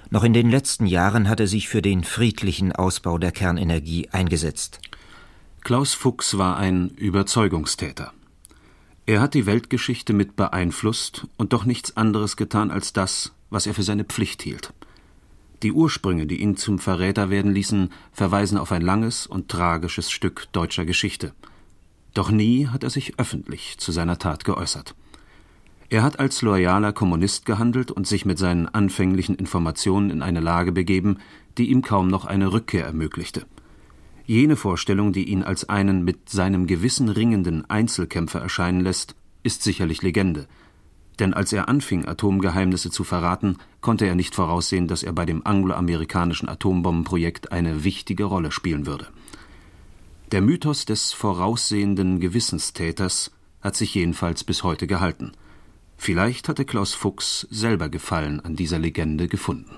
[0.10, 4.80] Noch in den letzten Jahren hat er sich für den friedlichen Ausbau der Kernenergie eingesetzt.
[5.62, 8.14] Klaus Fuchs war ein Überzeugungstäter.
[9.06, 13.74] Er hat die Weltgeschichte mit beeinflusst und doch nichts anderes getan als das, was er
[13.74, 14.74] für seine Pflicht hielt.
[15.64, 20.48] Die Ursprünge, die ihn zum Verräter werden ließen, verweisen auf ein langes und tragisches Stück
[20.52, 21.34] deutscher Geschichte.
[22.18, 24.96] Doch nie hat er sich öffentlich zu seiner Tat geäußert.
[25.90, 30.72] Er hat als loyaler Kommunist gehandelt und sich mit seinen anfänglichen Informationen in eine Lage
[30.72, 31.20] begeben,
[31.60, 33.46] die ihm kaum noch eine Rückkehr ermöglichte.
[34.26, 40.02] Jene Vorstellung, die ihn als einen mit seinem Gewissen ringenden Einzelkämpfer erscheinen lässt, ist sicherlich
[40.02, 40.48] Legende.
[41.20, 45.46] Denn als er anfing, Atomgeheimnisse zu verraten, konnte er nicht voraussehen, dass er bei dem
[45.46, 49.06] angloamerikanischen Atombombenprojekt eine wichtige Rolle spielen würde.
[50.34, 55.32] Der Mythos des voraussehenden Gewissenstäters hat sich jedenfalls bis heute gehalten.
[55.96, 59.78] Vielleicht hatte Klaus Fuchs selber Gefallen an dieser Legende gefunden.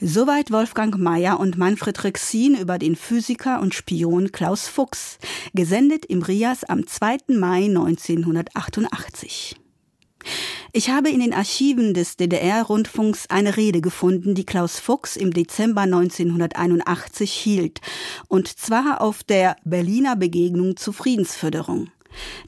[0.00, 5.18] Soweit Wolfgang Mayer und Manfred Rexin über den Physiker und Spion Klaus Fuchs,
[5.54, 7.18] gesendet im Rias am 2.
[7.28, 9.56] Mai 1988.
[10.72, 15.82] Ich habe in den Archiven des DDR-Rundfunks eine Rede gefunden, die Klaus Fuchs im Dezember
[15.82, 17.80] 1981 hielt,
[18.28, 21.90] und zwar auf der Berliner Begegnung zur Friedensförderung.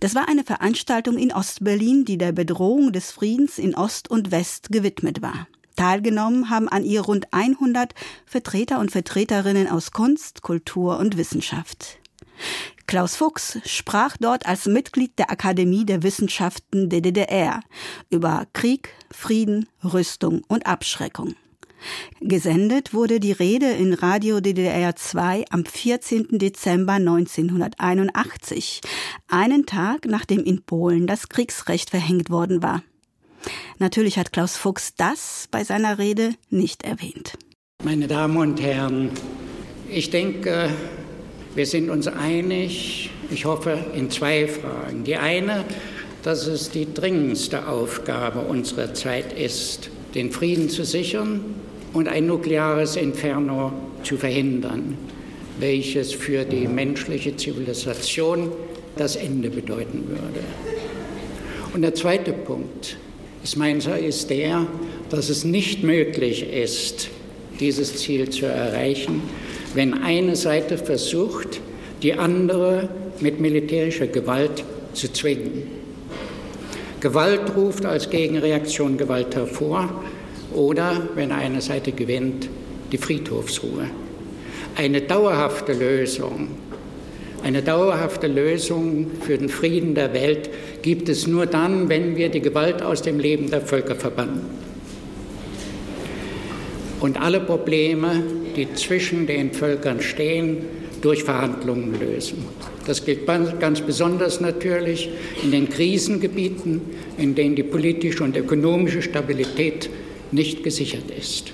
[0.01, 4.71] Das war eine Veranstaltung in Ostberlin, die der Bedrohung des Friedens in Ost und West
[4.71, 5.47] gewidmet war.
[5.77, 11.99] Teilgenommen haben an ihr rund 100 Vertreter und Vertreterinnen aus Kunst, Kultur und Wissenschaft.
[12.87, 17.61] Klaus Fuchs sprach dort als Mitglied der Akademie der Wissenschaften der DDR
[18.11, 21.35] über Krieg, Frieden, Rüstung und Abschreckung.
[22.21, 26.39] Gesendet wurde die Rede in Radio DDR 2 am 14.
[26.39, 28.81] Dezember 1981,
[29.29, 32.83] einen Tag nachdem in Polen das Kriegsrecht verhängt worden war.
[33.79, 37.37] Natürlich hat Klaus Fuchs das bei seiner Rede nicht erwähnt.
[37.85, 39.11] Meine Damen und Herren,
[39.89, 40.71] ich denke,
[41.57, 45.05] wir sind uns einig, ich hoffe, in zwei Fragen.
[45.05, 45.65] Die eine,
[46.23, 51.41] dass es die dringendste Aufgabe unserer Zeit ist, den Frieden zu sichern
[51.95, 54.99] und ein nukleares Inferno zu verhindern,
[55.59, 58.53] welches für die menschliche Zivilisation
[58.97, 60.45] das Ende bedeuten würde.
[61.73, 62.99] Und der zweite Punkt,
[63.43, 64.67] ist meiner ist der,
[65.09, 67.09] dass es nicht möglich ist,
[67.61, 69.23] dieses Ziel zu erreichen,
[69.75, 71.61] wenn eine Seite versucht,
[72.03, 72.89] die andere
[73.21, 75.65] mit militärischer Gewalt zu zwingen.
[77.01, 80.03] Gewalt ruft als Gegenreaktion Gewalt hervor
[80.55, 82.49] oder, wenn eine Seite gewinnt,
[82.93, 83.91] die Friedhofsruhe.
[84.77, 86.49] Eine dauerhafte Lösung
[87.47, 90.51] eine dauerhafte Lösung für den Frieden der Welt
[90.83, 94.41] gibt es nur dann, wenn wir die Gewalt aus dem Leben der Völker verbannen.
[96.99, 98.25] Und alle Probleme,
[98.57, 100.59] die zwischen den Völkern stehen,
[101.03, 102.45] durch Verhandlungen lösen.
[102.87, 105.11] Das gilt ganz besonders natürlich
[105.43, 106.81] in den Krisengebieten,
[107.19, 109.91] in denen die politische und ökonomische Stabilität
[110.33, 111.53] nicht gesichert ist.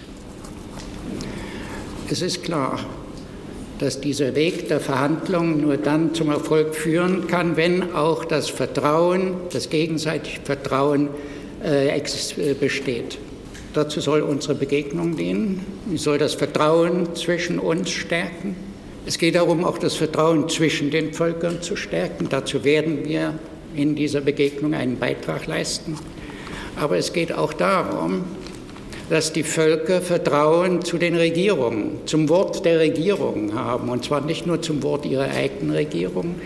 [2.10, 2.78] Es ist klar,
[3.78, 9.34] dass dieser Weg der Verhandlungen nur dann zum Erfolg führen kann, wenn auch das Vertrauen,
[9.52, 11.08] das gegenseitige Vertrauen
[11.64, 13.18] äh, äh, besteht.
[13.74, 15.64] Dazu soll unsere Begegnung dienen.
[15.90, 18.54] Sie soll das Vertrauen zwischen uns stärken.
[19.06, 22.28] Es geht darum, auch das Vertrauen zwischen den Völkern zu stärken.
[22.28, 23.34] Dazu werden wir
[23.74, 25.96] in dieser Begegnung einen Beitrag leisten.
[26.76, 28.24] Aber es geht auch darum,
[29.10, 33.88] dass die Völker Vertrauen zu den Regierungen, zum Wort der Regierungen haben.
[33.88, 36.36] Und zwar nicht nur zum Wort ihrer eigenen Regierung,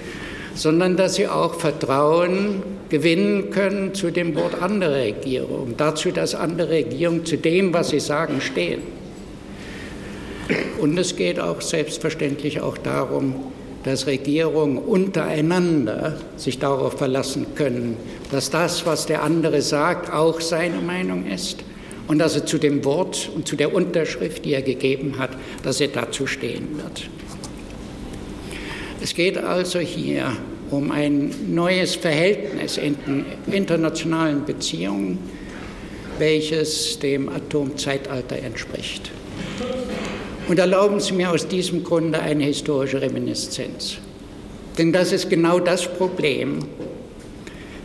[0.56, 6.70] sondern dass sie auch Vertrauen gewinnen können zu dem Wort anderer Regierungen, dazu, dass andere
[6.70, 8.80] Regierungen zu dem, was sie sagen, stehen.
[10.80, 13.34] Und es geht auch selbstverständlich auch darum,
[13.84, 17.96] dass Regierungen untereinander sich darauf verlassen können,
[18.32, 21.64] dass das, was der andere sagt, auch seine Meinung ist
[22.08, 25.30] und dass er zu dem Wort und zu der Unterschrift, die er gegeben hat,
[25.62, 27.08] dass er dazu stehen wird.
[29.06, 30.36] Es geht also hier
[30.68, 35.20] um ein neues Verhältnis in internationalen Beziehungen,
[36.18, 39.12] welches dem Atomzeitalter entspricht.
[40.48, 43.98] Und erlauben Sie mir aus diesem Grunde eine historische Reminiszenz.
[44.76, 46.58] Denn das ist genau das Problem,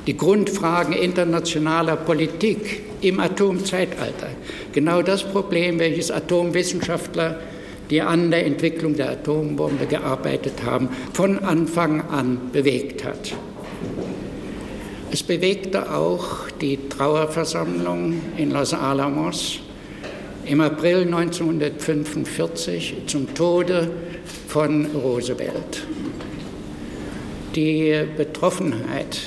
[0.08, 4.30] die Grundfragen internationaler Politik im Atomzeitalter.
[4.74, 7.39] Genau das Problem, welches Atomwissenschaftler,
[7.92, 13.34] die an der Entwicklung der Atombombe gearbeitet haben, von Anfang an bewegt hat.
[15.12, 19.60] Es bewegte auch die Trauerversammlung in Los Alamos
[20.46, 23.92] im April 1945 zum Tode
[24.48, 25.86] von Roosevelt.
[27.54, 29.20] Die Betroffenheit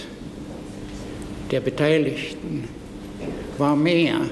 [1.50, 2.64] der Beteiligten
[3.58, 4.22] war mehr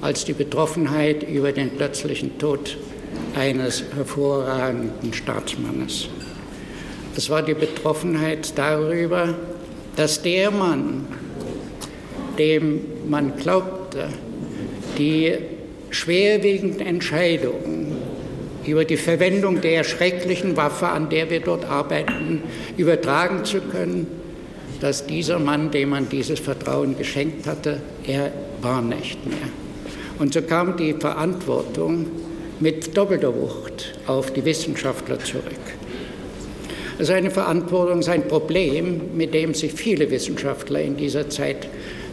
[0.00, 2.78] als die Betroffenheit über den plötzlichen Tod
[3.38, 6.08] eines hervorragenden Staatsmannes.
[7.14, 9.34] Das war die Betroffenheit darüber,
[9.96, 11.06] dass der Mann,
[12.38, 14.08] dem man glaubte,
[14.98, 15.34] die
[15.90, 17.96] schwerwiegenden Entscheidungen
[18.66, 22.42] über die Verwendung der schrecklichen Waffe, an der wir dort arbeiten,
[22.76, 24.06] übertragen zu können,
[24.80, 28.30] dass dieser Mann, dem man dieses Vertrauen geschenkt hatte, er
[28.60, 29.38] war nicht mehr.
[30.18, 32.06] Und so kam die Verantwortung
[32.60, 35.44] mit doppelter Wucht auf die Wissenschaftler zurück.
[36.98, 41.68] Es ist eine Verantwortung, ein Problem, mit dem sich viele Wissenschaftler in dieser Zeit,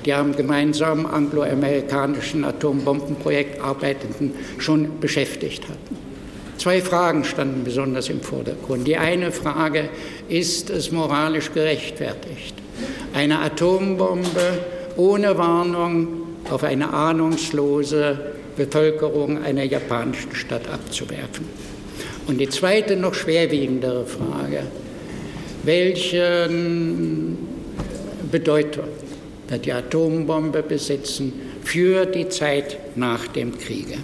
[0.05, 5.97] die am gemeinsamen angloamerikanischen Atombombenprojekt arbeiteten, schon beschäftigt hatten.
[6.59, 8.87] Zwei Fragen standen besonders im Vordergrund.
[8.87, 9.89] Die eine Frage,
[10.29, 12.53] ist es moralisch gerechtfertigt,
[13.13, 14.59] eine Atombombe
[14.97, 16.07] ohne Warnung
[16.49, 21.45] auf eine ahnungslose Bevölkerung einer japanischen Stadt abzuwerfen?
[22.27, 24.63] Und die zweite, noch schwerwiegendere Frage,
[25.63, 26.49] welche
[28.31, 28.85] Bedeutung
[29.47, 31.33] wird die Atombombe besitzen
[31.63, 33.97] für die Zeit nach dem Kriege?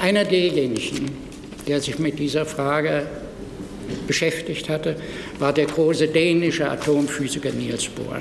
[0.00, 1.10] Einer derjenigen,
[1.66, 3.06] der sich mit dieser Frage
[4.06, 4.96] beschäftigt hatte,
[5.38, 8.20] war der große dänische Atomphysiker Niels Bohr.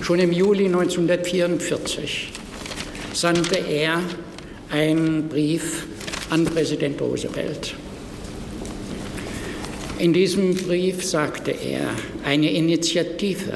[0.00, 2.32] Schon im Juli 1944
[3.18, 4.00] sandte er
[4.70, 5.88] einen Brief
[6.30, 7.74] an Präsident Roosevelt.
[9.98, 11.88] In diesem Brief sagte er,
[12.24, 13.54] eine Initiative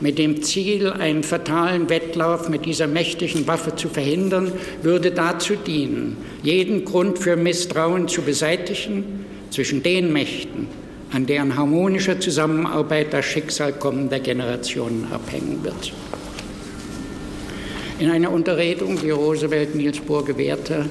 [0.00, 6.16] mit dem Ziel, einen fatalen Wettlauf mit dieser mächtigen Waffe zu verhindern, würde dazu dienen,
[6.42, 10.68] jeden Grund für Misstrauen zu beseitigen zwischen den Mächten,
[11.12, 15.92] an deren harmonischer Zusammenarbeit das Schicksal kommender Generationen abhängen wird.
[17.98, 20.86] In einer Unterredung, die Roosevelt Niels Bohr gewährte,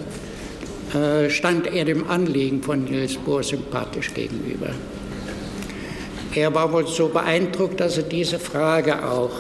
[0.94, 4.70] äh, stand er dem Anliegen von Niels Bohr sympathisch gegenüber.
[6.34, 9.32] Er war wohl so beeindruckt, dass er diese Frage auch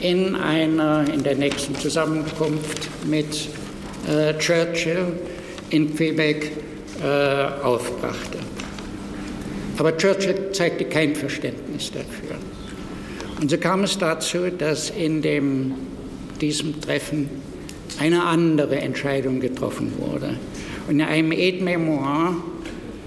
[0.00, 3.48] in einer, in der nächsten Zusammenkunft mit
[4.08, 5.12] äh, Churchill
[5.70, 6.52] in Quebec
[7.02, 8.38] äh, aufbrachte.
[9.78, 12.36] Aber Churchill zeigte kein Verständnis dafür.
[13.40, 15.74] Und so kam es dazu, dass in dem,
[16.40, 17.28] diesem Treffen
[17.98, 20.36] eine andere Entscheidung getroffen wurde.
[20.86, 22.36] Und in einem Aide-Memoir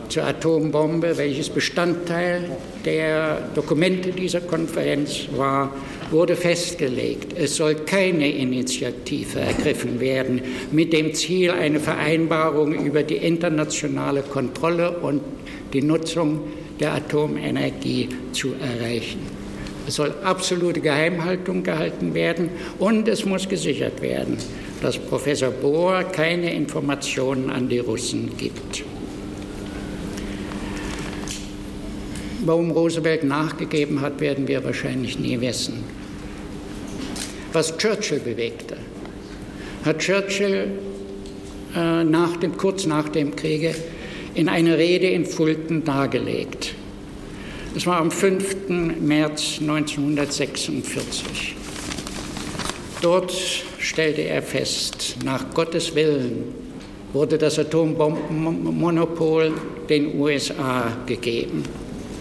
[0.10, 2.52] zur Atombombe, welches Bestandteil
[2.84, 5.74] der Dokumente dieser Konferenz war,
[6.12, 13.16] wurde festgelegt, es soll keine Initiative ergriffen werden mit dem Ziel, eine Vereinbarung über die
[13.16, 15.22] internationale Kontrolle und
[15.72, 16.42] die Nutzung
[16.82, 19.41] der Atomenergie zu erreichen.
[19.92, 24.38] Es soll absolute Geheimhaltung gehalten werden und es muss gesichert werden,
[24.82, 28.86] dass Professor Bohr keine Informationen an die Russen gibt.
[32.46, 35.84] Warum Roosevelt nachgegeben hat, werden wir wahrscheinlich nie wissen.
[37.52, 38.78] Was Churchill bewegte,
[39.84, 40.70] hat Churchill
[41.76, 43.76] äh, nach dem, kurz nach dem Kriege
[44.36, 46.76] in einer Rede in Fulton dargelegt.
[47.74, 48.68] Es war am 5.
[49.00, 51.56] März 1946.
[53.02, 53.32] Dort
[53.80, 56.54] stellte er fest, nach Gottes Willen
[57.14, 59.54] wurde das Atombombenmonopol
[59.88, 61.64] den USA gegeben.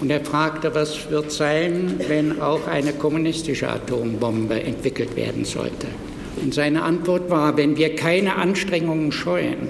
[0.00, 5.88] Und er fragte, was wird sein, wenn auch eine kommunistische Atombombe entwickelt werden sollte.
[6.40, 9.68] Und seine Antwort war, wenn wir keine Anstrengungen scheuen,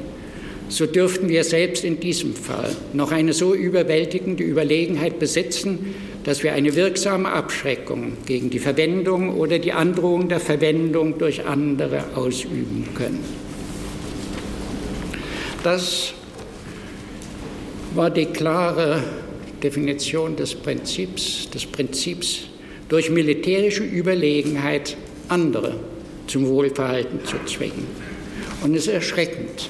[0.70, 6.52] so dürften wir selbst in diesem Fall noch eine so überwältigende Überlegenheit besitzen, dass wir
[6.52, 13.24] eine wirksame Abschreckung gegen die Verwendung oder die Androhung der Verwendung durch andere ausüben können.
[15.64, 16.14] Das
[17.94, 19.02] war die klare
[19.62, 22.42] Definition des Prinzips, des Prinzips
[22.88, 24.96] durch militärische Überlegenheit
[25.28, 25.74] andere
[26.28, 27.86] zum Wohlverhalten zu zwingen.
[28.62, 29.68] Und es ist erschreckend,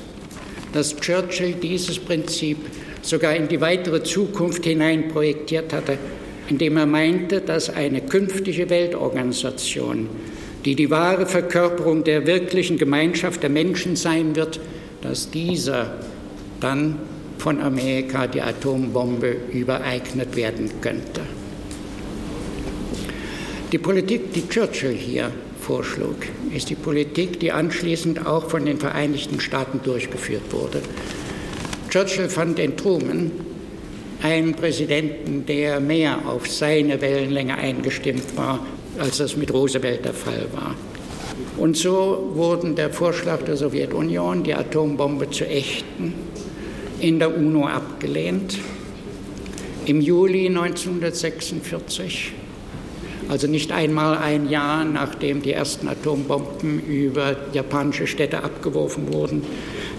[0.73, 2.59] dass Churchill dieses Prinzip
[3.03, 5.99] sogar in die weitere Zukunft hinein projektiert hatte,
[6.49, 10.09] indem er meinte, dass eine künftige Weltorganisation,
[10.64, 14.61] die die wahre Verkörperung der wirklichen Gemeinschaft der Menschen sein wird,
[15.03, 15.95] dass dieser
[16.61, 16.99] dann
[17.39, 21.23] von Amerika die Atombombe übereignet werden könnte.
[23.73, 25.31] Die Politik, die Churchill hier
[25.71, 26.16] vorschlug,
[26.53, 30.83] ist die Politik, die anschließend auch von den Vereinigten Staaten durchgeführt wurde.
[31.91, 33.31] Churchill fand in Truman
[34.21, 38.66] einen Präsidenten, der mehr auf seine Wellenlänge eingestimmt war,
[38.99, 40.75] als das mit Roosevelt der Fall war.
[41.57, 46.14] Und so wurden der Vorschlag der Sowjetunion, die Atombombe zu ächten,
[46.99, 48.59] in der UNO abgelehnt.
[49.87, 52.33] im Juli 1946,
[53.31, 59.45] also nicht einmal ein Jahr nachdem die ersten Atombomben über japanische Städte abgeworfen wurden,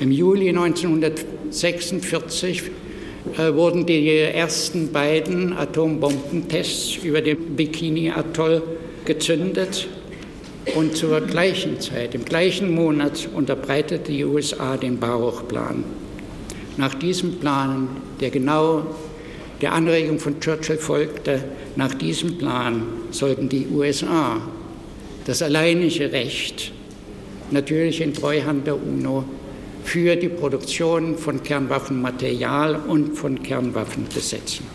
[0.02, 2.64] im Juli 1946
[3.38, 8.64] äh, wurden die ersten beiden Atombombentests über den Bikini-Atoll
[9.06, 9.88] gezündet
[10.76, 15.86] und zur gleichen Zeit, im gleichen Monat, unterbreitete die USA den Baruch-Plan.
[16.76, 17.88] Nach diesem Plan,
[18.20, 18.88] der genau
[19.62, 21.44] der Anregung von Churchill folgte,
[21.76, 24.42] nach diesem Plan sollten die USA
[25.26, 26.72] das alleinige Recht,
[27.52, 29.24] natürlich in Treuhand der UNO,
[29.84, 34.66] für die Produktion von Kernwaffenmaterial und von Kernwaffen besetzen.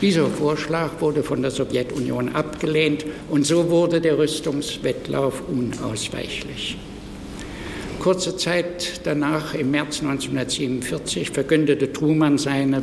[0.00, 6.76] Dieser Vorschlag wurde von der Sowjetunion abgelehnt und so wurde der Rüstungswettlauf unausweichlich.
[8.00, 12.82] Kurze Zeit danach, im März 1947, verkündete Truman seine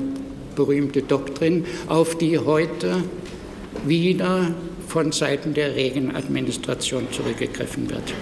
[0.60, 3.04] berühmte Doktrin, auf die heute
[3.86, 4.54] wieder
[4.88, 8.14] von Seiten der Reagan-Administration zurückgegriffen wird.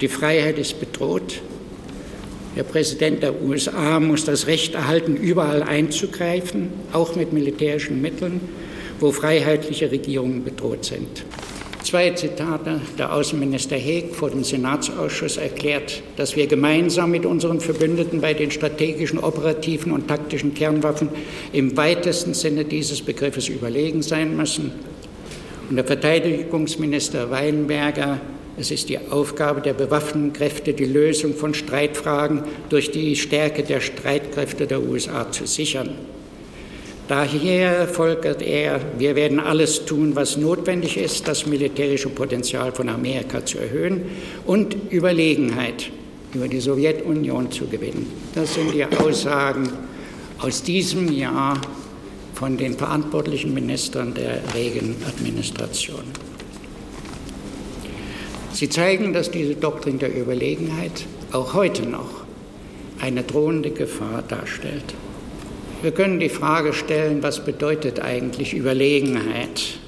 [0.00, 1.40] Die Freiheit ist bedroht,
[2.54, 8.40] der Präsident der USA muss das Recht erhalten, überall einzugreifen, auch mit militärischen Mitteln,
[9.00, 11.24] wo freiheitliche Regierungen bedroht sind.
[11.86, 12.80] Zwei Zitate.
[12.98, 18.50] Der Außenminister Haig vor dem Senatsausschuss erklärt, dass wir gemeinsam mit unseren Verbündeten bei den
[18.50, 21.10] strategischen, operativen und taktischen Kernwaffen
[21.52, 24.72] im weitesten Sinne dieses Begriffes überlegen sein müssen.
[25.70, 28.20] Und der Verteidigungsminister Weinberger
[28.58, 33.80] es ist die Aufgabe der bewaffneten Kräfte, die Lösung von Streitfragen durch die Stärke der
[33.80, 35.90] Streitkräfte der USA zu sichern.
[37.08, 43.46] Daher folgert er, wir werden alles tun, was notwendig ist, das militärische Potenzial von Amerika
[43.46, 44.02] zu erhöhen
[44.44, 45.90] und Überlegenheit
[46.34, 48.10] über die Sowjetunion zu gewinnen.
[48.34, 49.68] Das sind die Aussagen
[50.40, 51.60] aus diesem Jahr
[52.34, 56.02] von den verantwortlichen Ministern der Reagan-Administration.
[58.52, 62.24] Sie zeigen, dass diese Doktrin der Überlegenheit auch heute noch
[63.00, 64.94] eine drohende Gefahr darstellt.
[65.82, 69.78] Wir können die Frage stellen, was bedeutet eigentlich Überlegenheit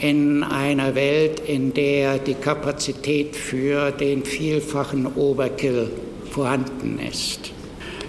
[0.00, 5.90] in einer Welt, in der die Kapazität für den vielfachen Overkill
[6.30, 7.52] vorhanden ist.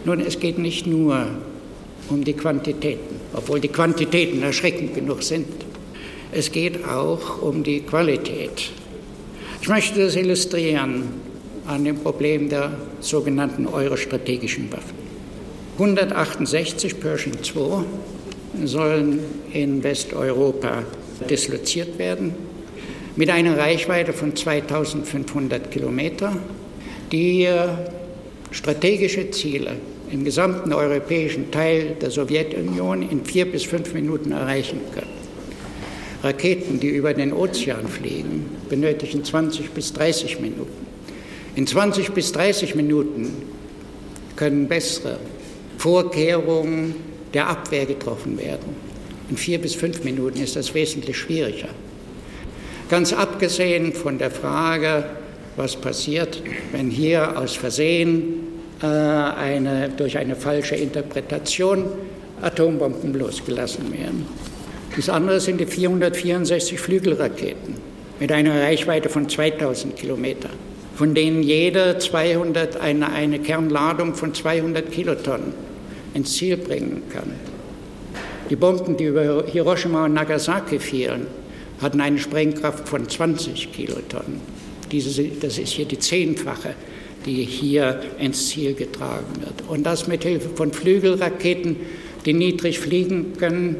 [0.06, 1.28] Nun, es geht nicht nur
[2.10, 5.48] um die Quantitäten, obwohl die Quantitäten erschreckend genug sind.
[6.32, 8.72] Es geht auch um die Qualität.
[9.62, 11.04] Ich möchte das illustrieren
[11.68, 15.01] an dem Problem der sogenannten eurostrategischen Waffen.
[15.82, 19.20] 168 Pershing II sollen
[19.52, 20.84] in Westeuropa
[21.28, 22.36] disloziert werden
[23.16, 26.38] mit einer Reichweite von 2500 Kilometer,
[27.12, 27.48] die
[28.52, 29.72] strategische Ziele
[30.12, 35.08] im gesamten europäischen Teil der Sowjetunion in vier bis fünf Minuten erreichen können.
[36.22, 40.86] Raketen, die über den Ozean fliegen, benötigen 20 bis 30 Minuten.
[41.56, 43.34] In 20 bis 30 Minuten
[44.36, 45.18] können bessere
[45.82, 46.94] Vorkehrungen
[47.34, 48.76] der Abwehr getroffen werden.
[49.32, 51.70] In vier bis fünf Minuten ist das wesentlich schwieriger.
[52.88, 55.06] Ganz abgesehen von der Frage,
[55.56, 58.44] was passiert, wenn hier aus Versehen
[58.80, 61.86] äh, eine, durch eine falsche Interpretation
[62.44, 64.28] Atombomben losgelassen werden.
[64.96, 67.74] Das andere sind die 464 Flügelraketen
[68.20, 70.52] mit einer Reichweite von 2000 Kilometer,
[70.96, 75.71] von denen jeder 200 eine, eine Kernladung von 200 Kilotonnen
[76.14, 77.34] ins Ziel bringen kann.
[78.50, 81.28] Die Bomben, die über Hiroshima und Nagasaki fielen,
[81.82, 84.42] hatten eine Sprengkraft von 20 Kilotonnen.
[84.92, 86.76] Diese, das ist hier die zehnfache,
[87.26, 89.70] die hier ins Ziel getragen wird.
[89.70, 91.78] Und das mit Hilfe von Flügelraketen,
[92.26, 93.78] die niedrig fliegen können,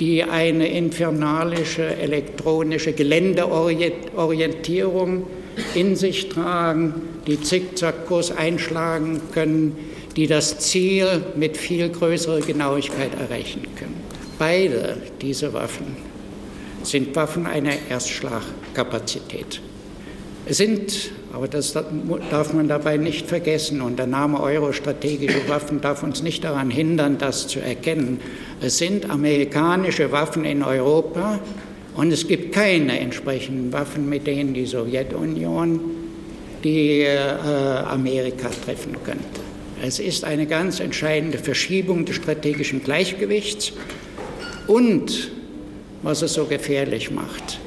[0.00, 5.26] die eine infernalische elektronische Geländeorientierung
[5.74, 6.94] in sich tragen,
[7.26, 9.76] die Zickzackkurs einschlagen können,
[10.16, 14.00] die das Ziel mit viel größerer Genauigkeit erreichen können.
[14.38, 15.96] Beide diese Waffen
[16.82, 19.60] sind Waffen einer Erstschlagkapazität.
[20.46, 26.02] Es sind, aber das darf man dabei nicht vergessen, und der Name Euro-strategische Waffen darf
[26.02, 28.20] uns nicht daran hindern, das zu erkennen.
[28.60, 31.40] Es sind amerikanische Waffen in Europa
[31.96, 35.80] und es gibt keine entsprechenden Waffen, mit denen die Sowjetunion
[36.62, 37.18] die äh,
[37.86, 39.43] Amerika treffen könnte.
[39.86, 43.74] Es ist eine ganz entscheidende Verschiebung des strategischen Gleichgewichts
[44.66, 45.30] und,
[46.02, 47.60] was es so gefährlich macht,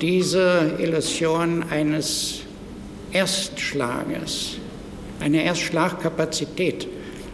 [0.00, 2.40] diese Illusion eines
[3.12, 4.56] Erstschlages,
[5.20, 6.88] eine Erstschlagkapazität,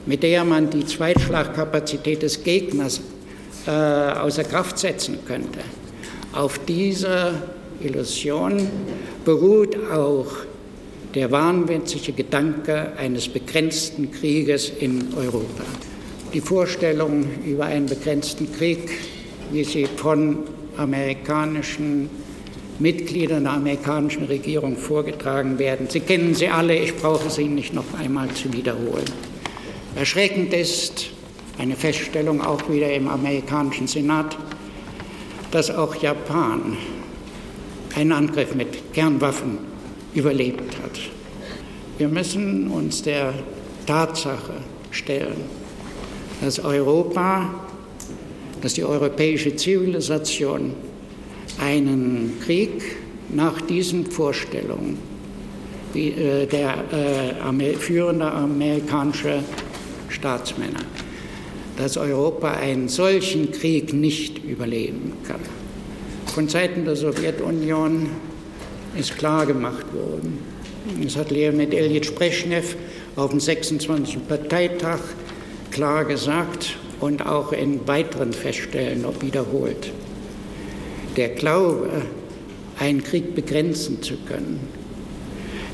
[0.04, 3.00] mit der man die Zweitschlagkapazität des Gegners
[3.66, 5.60] äh, außer Kraft setzen könnte.
[6.34, 7.32] Auf dieser
[7.80, 8.68] Illusion
[9.24, 10.26] beruht auch
[11.14, 15.64] der wahnwitzige Gedanke eines begrenzten Krieges in Europa.
[16.32, 18.90] Die Vorstellung über einen begrenzten Krieg,
[19.50, 20.38] wie sie von
[20.76, 22.08] amerikanischen
[22.78, 25.88] Mitgliedern der amerikanischen Regierung vorgetragen werden.
[25.90, 29.04] Sie kennen sie alle, ich brauche sie nicht noch einmal zu wiederholen.
[29.96, 31.10] Erschreckend ist
[31.58, 34.38] eine Feststellung auch wieder im amerikanischen Senat,
[35.50, 36.76] dass auch Japan
[37.96, 39.69] einen Angriff mit Kernwaffen
[40.14, 40.98] überlebt hat.
[41.98, 43.34] Wir müssen uns der
[43.86, 44.54] Tatsache
[44.90, 45.36] stellen,
[46.40, 47.54] dass Europa,
[48.62, 50.72] dass die europäische Zivilisation
[51.58, 52.70] einen Krieg
[53.28, 54.98] nach diesen Vorstellungen,
[55.92, 59.40] wie, äh, der äh, führende amerikanische
[60.08, 60.80] Staatsmänner,
[61.76, 65.40] dass Europa einen solchen Krieg nicht überleben kann.
[66.26, 68.08] Von Seiten der Sowjetunion
[68.96, 70.38] ist klar gemacht worden.
[71.02, 72.76] Das hat Leonid Ilyich Brezhnev
[73.16, 74.26] auf dem 26.
[74.26, 75.00] Parteitag
[75.70, 79.92] klar gesagt und auch in weiteren Feststellen wiederholt.
[81.16, 82.02] Der Glaube,
[82.78, 84.60] einen Krieg begrenzen zu können,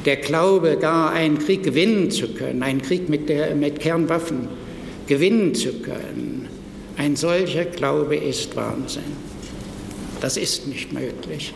[0.05, 4.49] der Glaube, gar einen Krieg gewinnen zu können, einen Krieg mit, der, mit Kernwaffen
[5.07, 6.49] gewinnen zu können,
[6.97, 9.03] ein solcher Glaube ist Wahnsinn.
[10.21, 11.53] Das ist nicht möglich.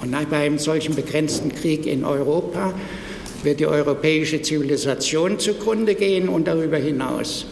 [0.00, 2.74] Und bei einem solchen begrenzten Krieg in Europa
[3.42, 7.46] wird die europäische Zivilisation zugrunde gehen und darüber hinaus.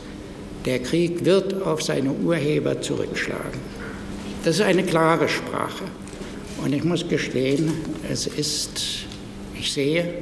[0.65, 3.61] Der Krieg wird auf seine Urheber zurückschlagen.
[4.45, 5.85] Das ist eine klare Sprache.
[6.65, 7.73] Und ich muss gestehen,
[8.11, 9.07] es ist,
[9.59, 10.15] ich sehe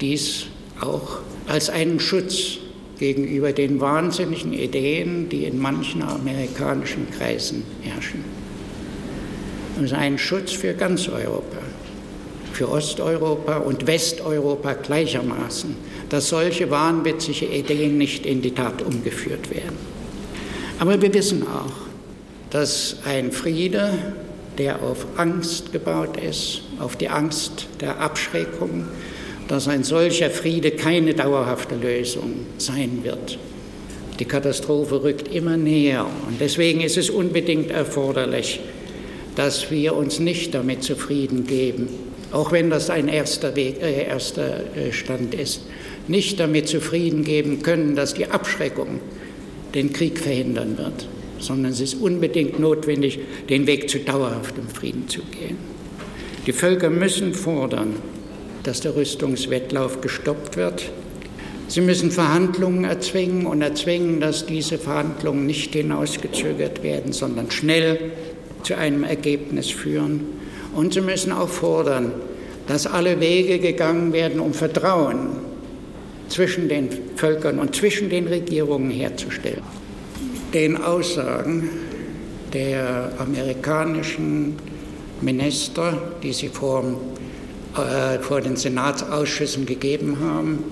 [0.00, 0.46] dies
[0.80, 2.58] auch als einen Schutz
[2.98, 8.37] gegenüber den wahnsinnigen Ideen, die in manchen amerikanischen Kreisen herrschen.
[9.82, 11.58] Ist ein Schutz für ganz Europa,
[12.52, 15.76] für Osteuropa und Westeuropa gleichermaßen,
[16.08, 19.76] dass solche wahnwitzige Ideen nicht in die Tat umgeführt werden.
[20.80, 21.72] Aber wir wissen auch,
[22.50, 23.90] dass ein Friede,
[24.58, 28.86] der auf Angst gebaut ist, auf die Angst der Abschreckung,
[29.46, 33.38] dass ein solcher Friede keine dauerhafte Lösung sein wird.
[34.18, 38.60] Die Katastrophe rückt immer näher und deswegen ist es unbedingt erforderlich,
[39.38, 41.88] dass wir uns nicht damit zufrieden geben,
[42.32, 45.62] auch wenn das ein erster, Weg, äh, erster äh, Stand ist,
[46.08, 49.00] nicht damit zufrieden geben können, dass die Abschreckung
[49.74, 51.08] den Krieg verhindern wird
[51.40, 55.56] sondern es ist unbedingt notwendig, den Weg zu dauerhaftem Frieden zu gehen.
[56.46, 57.94] Die Völker müssen fordern,
[58.62, 60.90] dass der Rüstungswettlauf gestoppt wird.
[61.68, 68.12] Sie müssen Verhandlungen erzwingen und erzwingen, dass diese Verhandlungen nicht hinausgezögert werden, sondern schnell
[68.62, 70.20] zu einem Ergebnis führen.
[70.74, 72.12] Und sie müssen auch fordern,
[72.66, 75.28] dass alle Wege gegangen werden, um Vertrauen
[76.28, 79.62] zwischen den Völkern und zwischen den Regierungen herzustellen
[80.54, 81.68] den Aussagen
[82.52, 84.56] der amerikanischen
[85.20, 86.84] Minister, die sie vor,
[87.76, 90.64] äh, vor den Senatsausschüssen gegeben haben.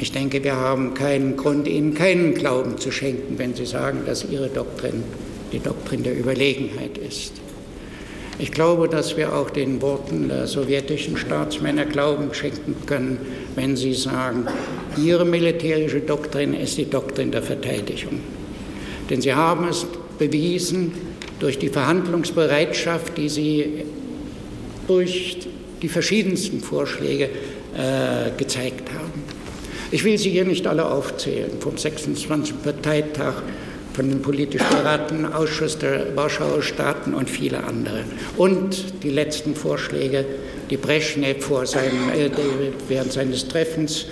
[0.00, 4.24] Ich denke, wir haben keinen Grund, ihnen keinen Glauben zu schenken, wenn sie sagen, dass
[4.24, 5.02] ihre Doktrin
[5.52, 7.32] die Doktrin der Überlegenheit ist.
[8.40, 13.18] Ich glaube, dass wir auch den Worten der sowjetischen Staatsmänner Glauben schenken können,
[13.56, 14.46] wenn sie sagen,
[14.96, 18.20] ihre militärische Doktrin ist die Doktrin der Verteidigung.
[19.10, 19.86] Denn sie haben es
[20.18, 20.92] bewiesen
[21.40, 23.84] durch die Verhandlungsbereitschaft, die sie
[24.86, 25.38] durch
[25.82, 27.24] die verschiedensten Vorschläge
[27.76, 29.22] äh, gezeigt haben.
[29.90, 32.62] Ich will sie hier nicht alle aufzählen, vom 26.
[32.62, 33.42] Parteitag
[33.98, 38.04] von dem politisch beratenden Ausschuss der Warschauer Staaten und viele andere.
[38.36, 40.24] Und die letzten Vorschläge,
[40.70, 42.30] die Brezhnev vor seinem, äh,
[42.86, 44.06] während seines Treffens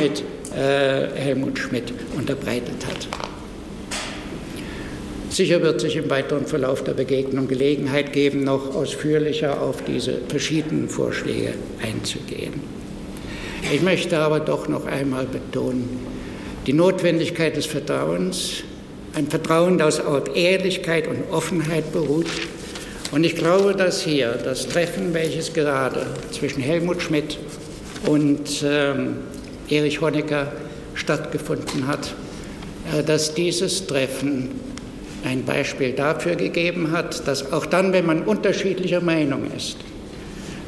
[0.00, 0.22] mit
[0.56, 3.08] äh, Helmut Schmidt unterbreitet hat.
[5.28, 10.88] Sicher wird sich im weiteren Verlauf der Begegnung Gelegenheit geben, noch ausführlicher auf diese verschiedenen
[10.88, 12.60] Vorschläge einzugehen.
[13.72, 15.98] Ich möchte aber doch noch einmal betonen,
[16.68, 18.62] die Notwendigkeit des Vertrauens
[19.14, 22.26] ein Vertrauen, das auf Ehrlichkeit und Offenheit beruht.
[23.10, 27.38] Und ich glaube, dass hier das Treffen, welches gerade zwischen Helmut Schmidt
[28.06, 29.16] und ähm,
[29.68, 30.50] Erich Honecker
[30.94, 32.14] stattgefunden hat,
[32.96, 34.50] äh, dass dieses Treffen
[35.24, 39.76] ein Beispiel dafür gegeben hat, dass auch dann, wenn man unterschiedlicher Meinung ist,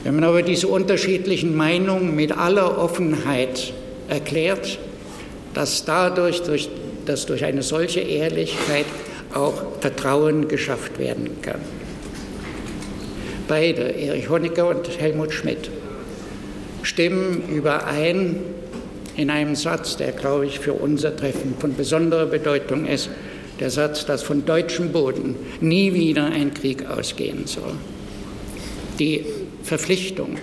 [0.05, 3.73] wenn man aber diese unterschiedlichen Meinungen mit aller Offenheit
[4.09, 4.79] erklärt,
[5.55, 6.69] dass dadurch durch
[7.07, 8.87] dass durch eine solche Ehrlichkeit
[9.33, 11.61] auch Vertrauen geschafft werden kann.
[13.49, 15.71] Beide, Erich Honecker und Helmut Schmidt,
[16.83, 18.37] stimmen überein
[19.17, 23.11] in einem Satz, der, glaube ich, für unser Treffen von besonderer Bedeutung ist,
[23.61, 27.75] der Satz, dass von deutschem Boden nie wieder ein Krieg ausgehen soll.
[28.99, 29.25] Die
[29.63, 30.39] Verpflichtung,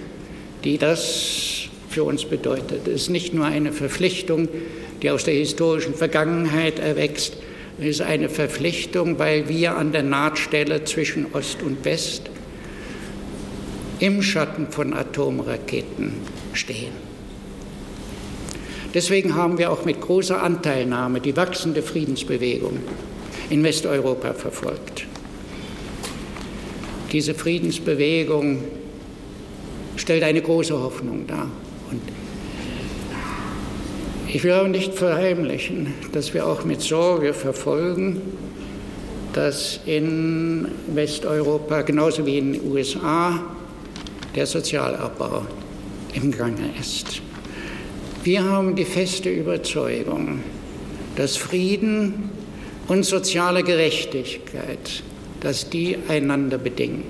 [0.64, 4.48] die das für uns bedeutet, ist nicht nur eine Verpflichtung,
[5.02, 7.38] die aus der historischen Vergangenheit erwächst,
[7.80, 12.30] ist eine Verpflichtung, weil wir an der Nahtstelle zwischen Ost und West
[14.00, 16.14] im Schatten von Atomraketen
[16.54, 16.94] stehen.
[18.94, 22.80] Deswegen haben wir auch mit großer Anteilnahme die wachsende Friedensbewegung
[23.50, 25.06] in Westeuropa verfolgt.
[27.12, 28.64] Diese Friedensbewegung
[29.96, 31.50] stellt eine große Hoffnung dar.
[31.90, 32.02] Und
[34.34, 38.22] ich will auch nicht verheimlichen, dass wir auch mit Sorge verfolgen,
[39.34, 43.44] dass in Westeuropa genauso wie in den USA
[44.34, 45.46] der Sozialabbau
[46.14, 47.22] im Gange ist.
[48.24, 50.40] Wir haben die feste Überzeugung,
[51.18, 52.30] dass Frieden
[52.88, 55.04] und soziale Gerechtigkeit,
[55.42, 57.04] dass die einander bedingen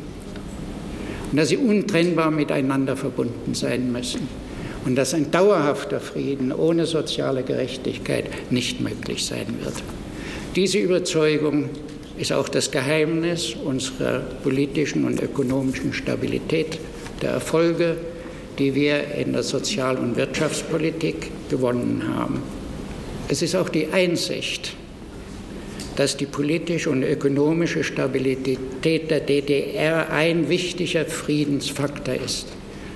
[1.32, 4.41] und dass sie untrennbar miteinander verbunden sein müssen
[4.86, 9.76] und dass ein dauerhafter Frieden ohne soziale Gerechtigkeit nicht möglich sein wird.
[10.56, 11.70] Diese Überzeugung
[12.18, 16.80] ist auch das Geheimnis unserer politischen und ökonomischen Stabilität,
[17.22, 17.96] der Erfolge,
[18.60, 22.42] die wir in der Sozial- und Wirtschaftspolitik gewonnen haben.
[23.28, 24.76] Es ist auch die Einsicht,
[25.96, 28.60] dass die politische und ökonomische Stabilität
[29.10, 32.48] der DDR ein wichtiger Friedensfaktor ist.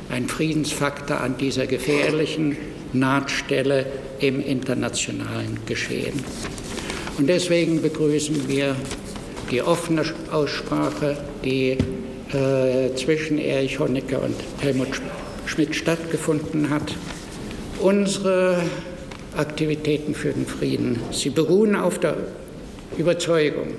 [0.10, 2.58] Ein Friedensfaktor an dieser gefährlichen
[2.94, 3.86] Nahtstelle
[4.20, 6.24] im internationalen Geschehen.
[7.18, 8.76] Und deswegen begrüßen wir
[9.52, 11.78] die offene Aussprache, die
[12.34, 15.02] äh, zwischen Erich Honecker und Helmut
[15.46, 16.96] Schmidt stattgefunden hat.
[17.80, 18.62] Unsere
[19.38, 22.16] Aktivitäten für den Frieden, sie beruhen auf der
[22.98, 23.76] Überzeugung,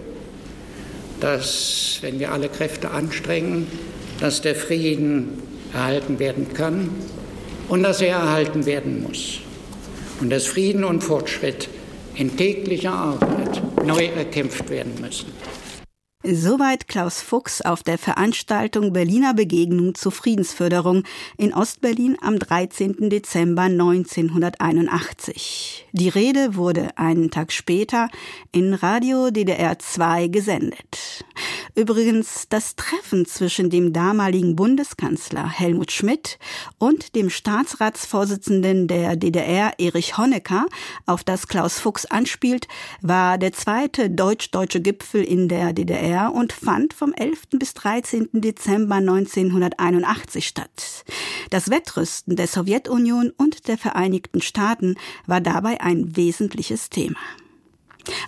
[1.21, 3.67] dass, wenn wir alle Kräfte anstrengen,
[4.21, 5.43] dass der Frieden
[5.77, 6.91] erhalten werden kann
[7.69, 9.41] und dass er erhalten werden muss.
[10.21, 11.69] Und dass Frieden und Fortschritt
[12.15, 15.27] in täglicher Arbeit neu erkämpft werden müssen.
[16.29, 21.05] Soweit Klaus Fuchs auf der Veranstaltung Berliner Begegnung zur Friedensförderung
[21.37, 23.11] in Ostberlin am 13.
[23.11, 25.86] Dezember 1981.
[25.99, 28.11] Die Rede wurde einen Tag später
[28.53, 31.25] in Radio DDR 2 gesendet.
[31.75, 36.39] Übrigens, das Treffen zwischen dem damaligen Bundeskanzler Helmut Schmidt
[36.77, 40.67] und dem Staatsratsvorsitzenden der DDR Erich Honecker,
[41.07, 42.69] auf das Klaus Fuchs anspielt,
[43.01, 47.59] war der zweite deutsch-deutsche Gipfel in der DDR und fand vom 11.
[47.59, 48.29] bis 13.
[48.33, 51.05] Dezember 1981 statt.
[51.51, 57.21] Das Wettrüsten der Sowjetunion und der Vereinigten Staaten war dabei ein wesentliches Thema.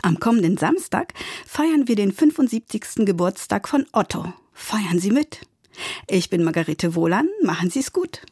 [0.02, 1.12] Am kommenden Samstag
[1.44, 3.04] feiern wir den 75.
[3.04, 4.32] Geburtstag von Otto.
[4.52, 5.40] Feiern Sie mit.
[6.06, 7.28] Ich bin Margarete Wohlan.
[7.42, 8.22] Machen Sie es gut.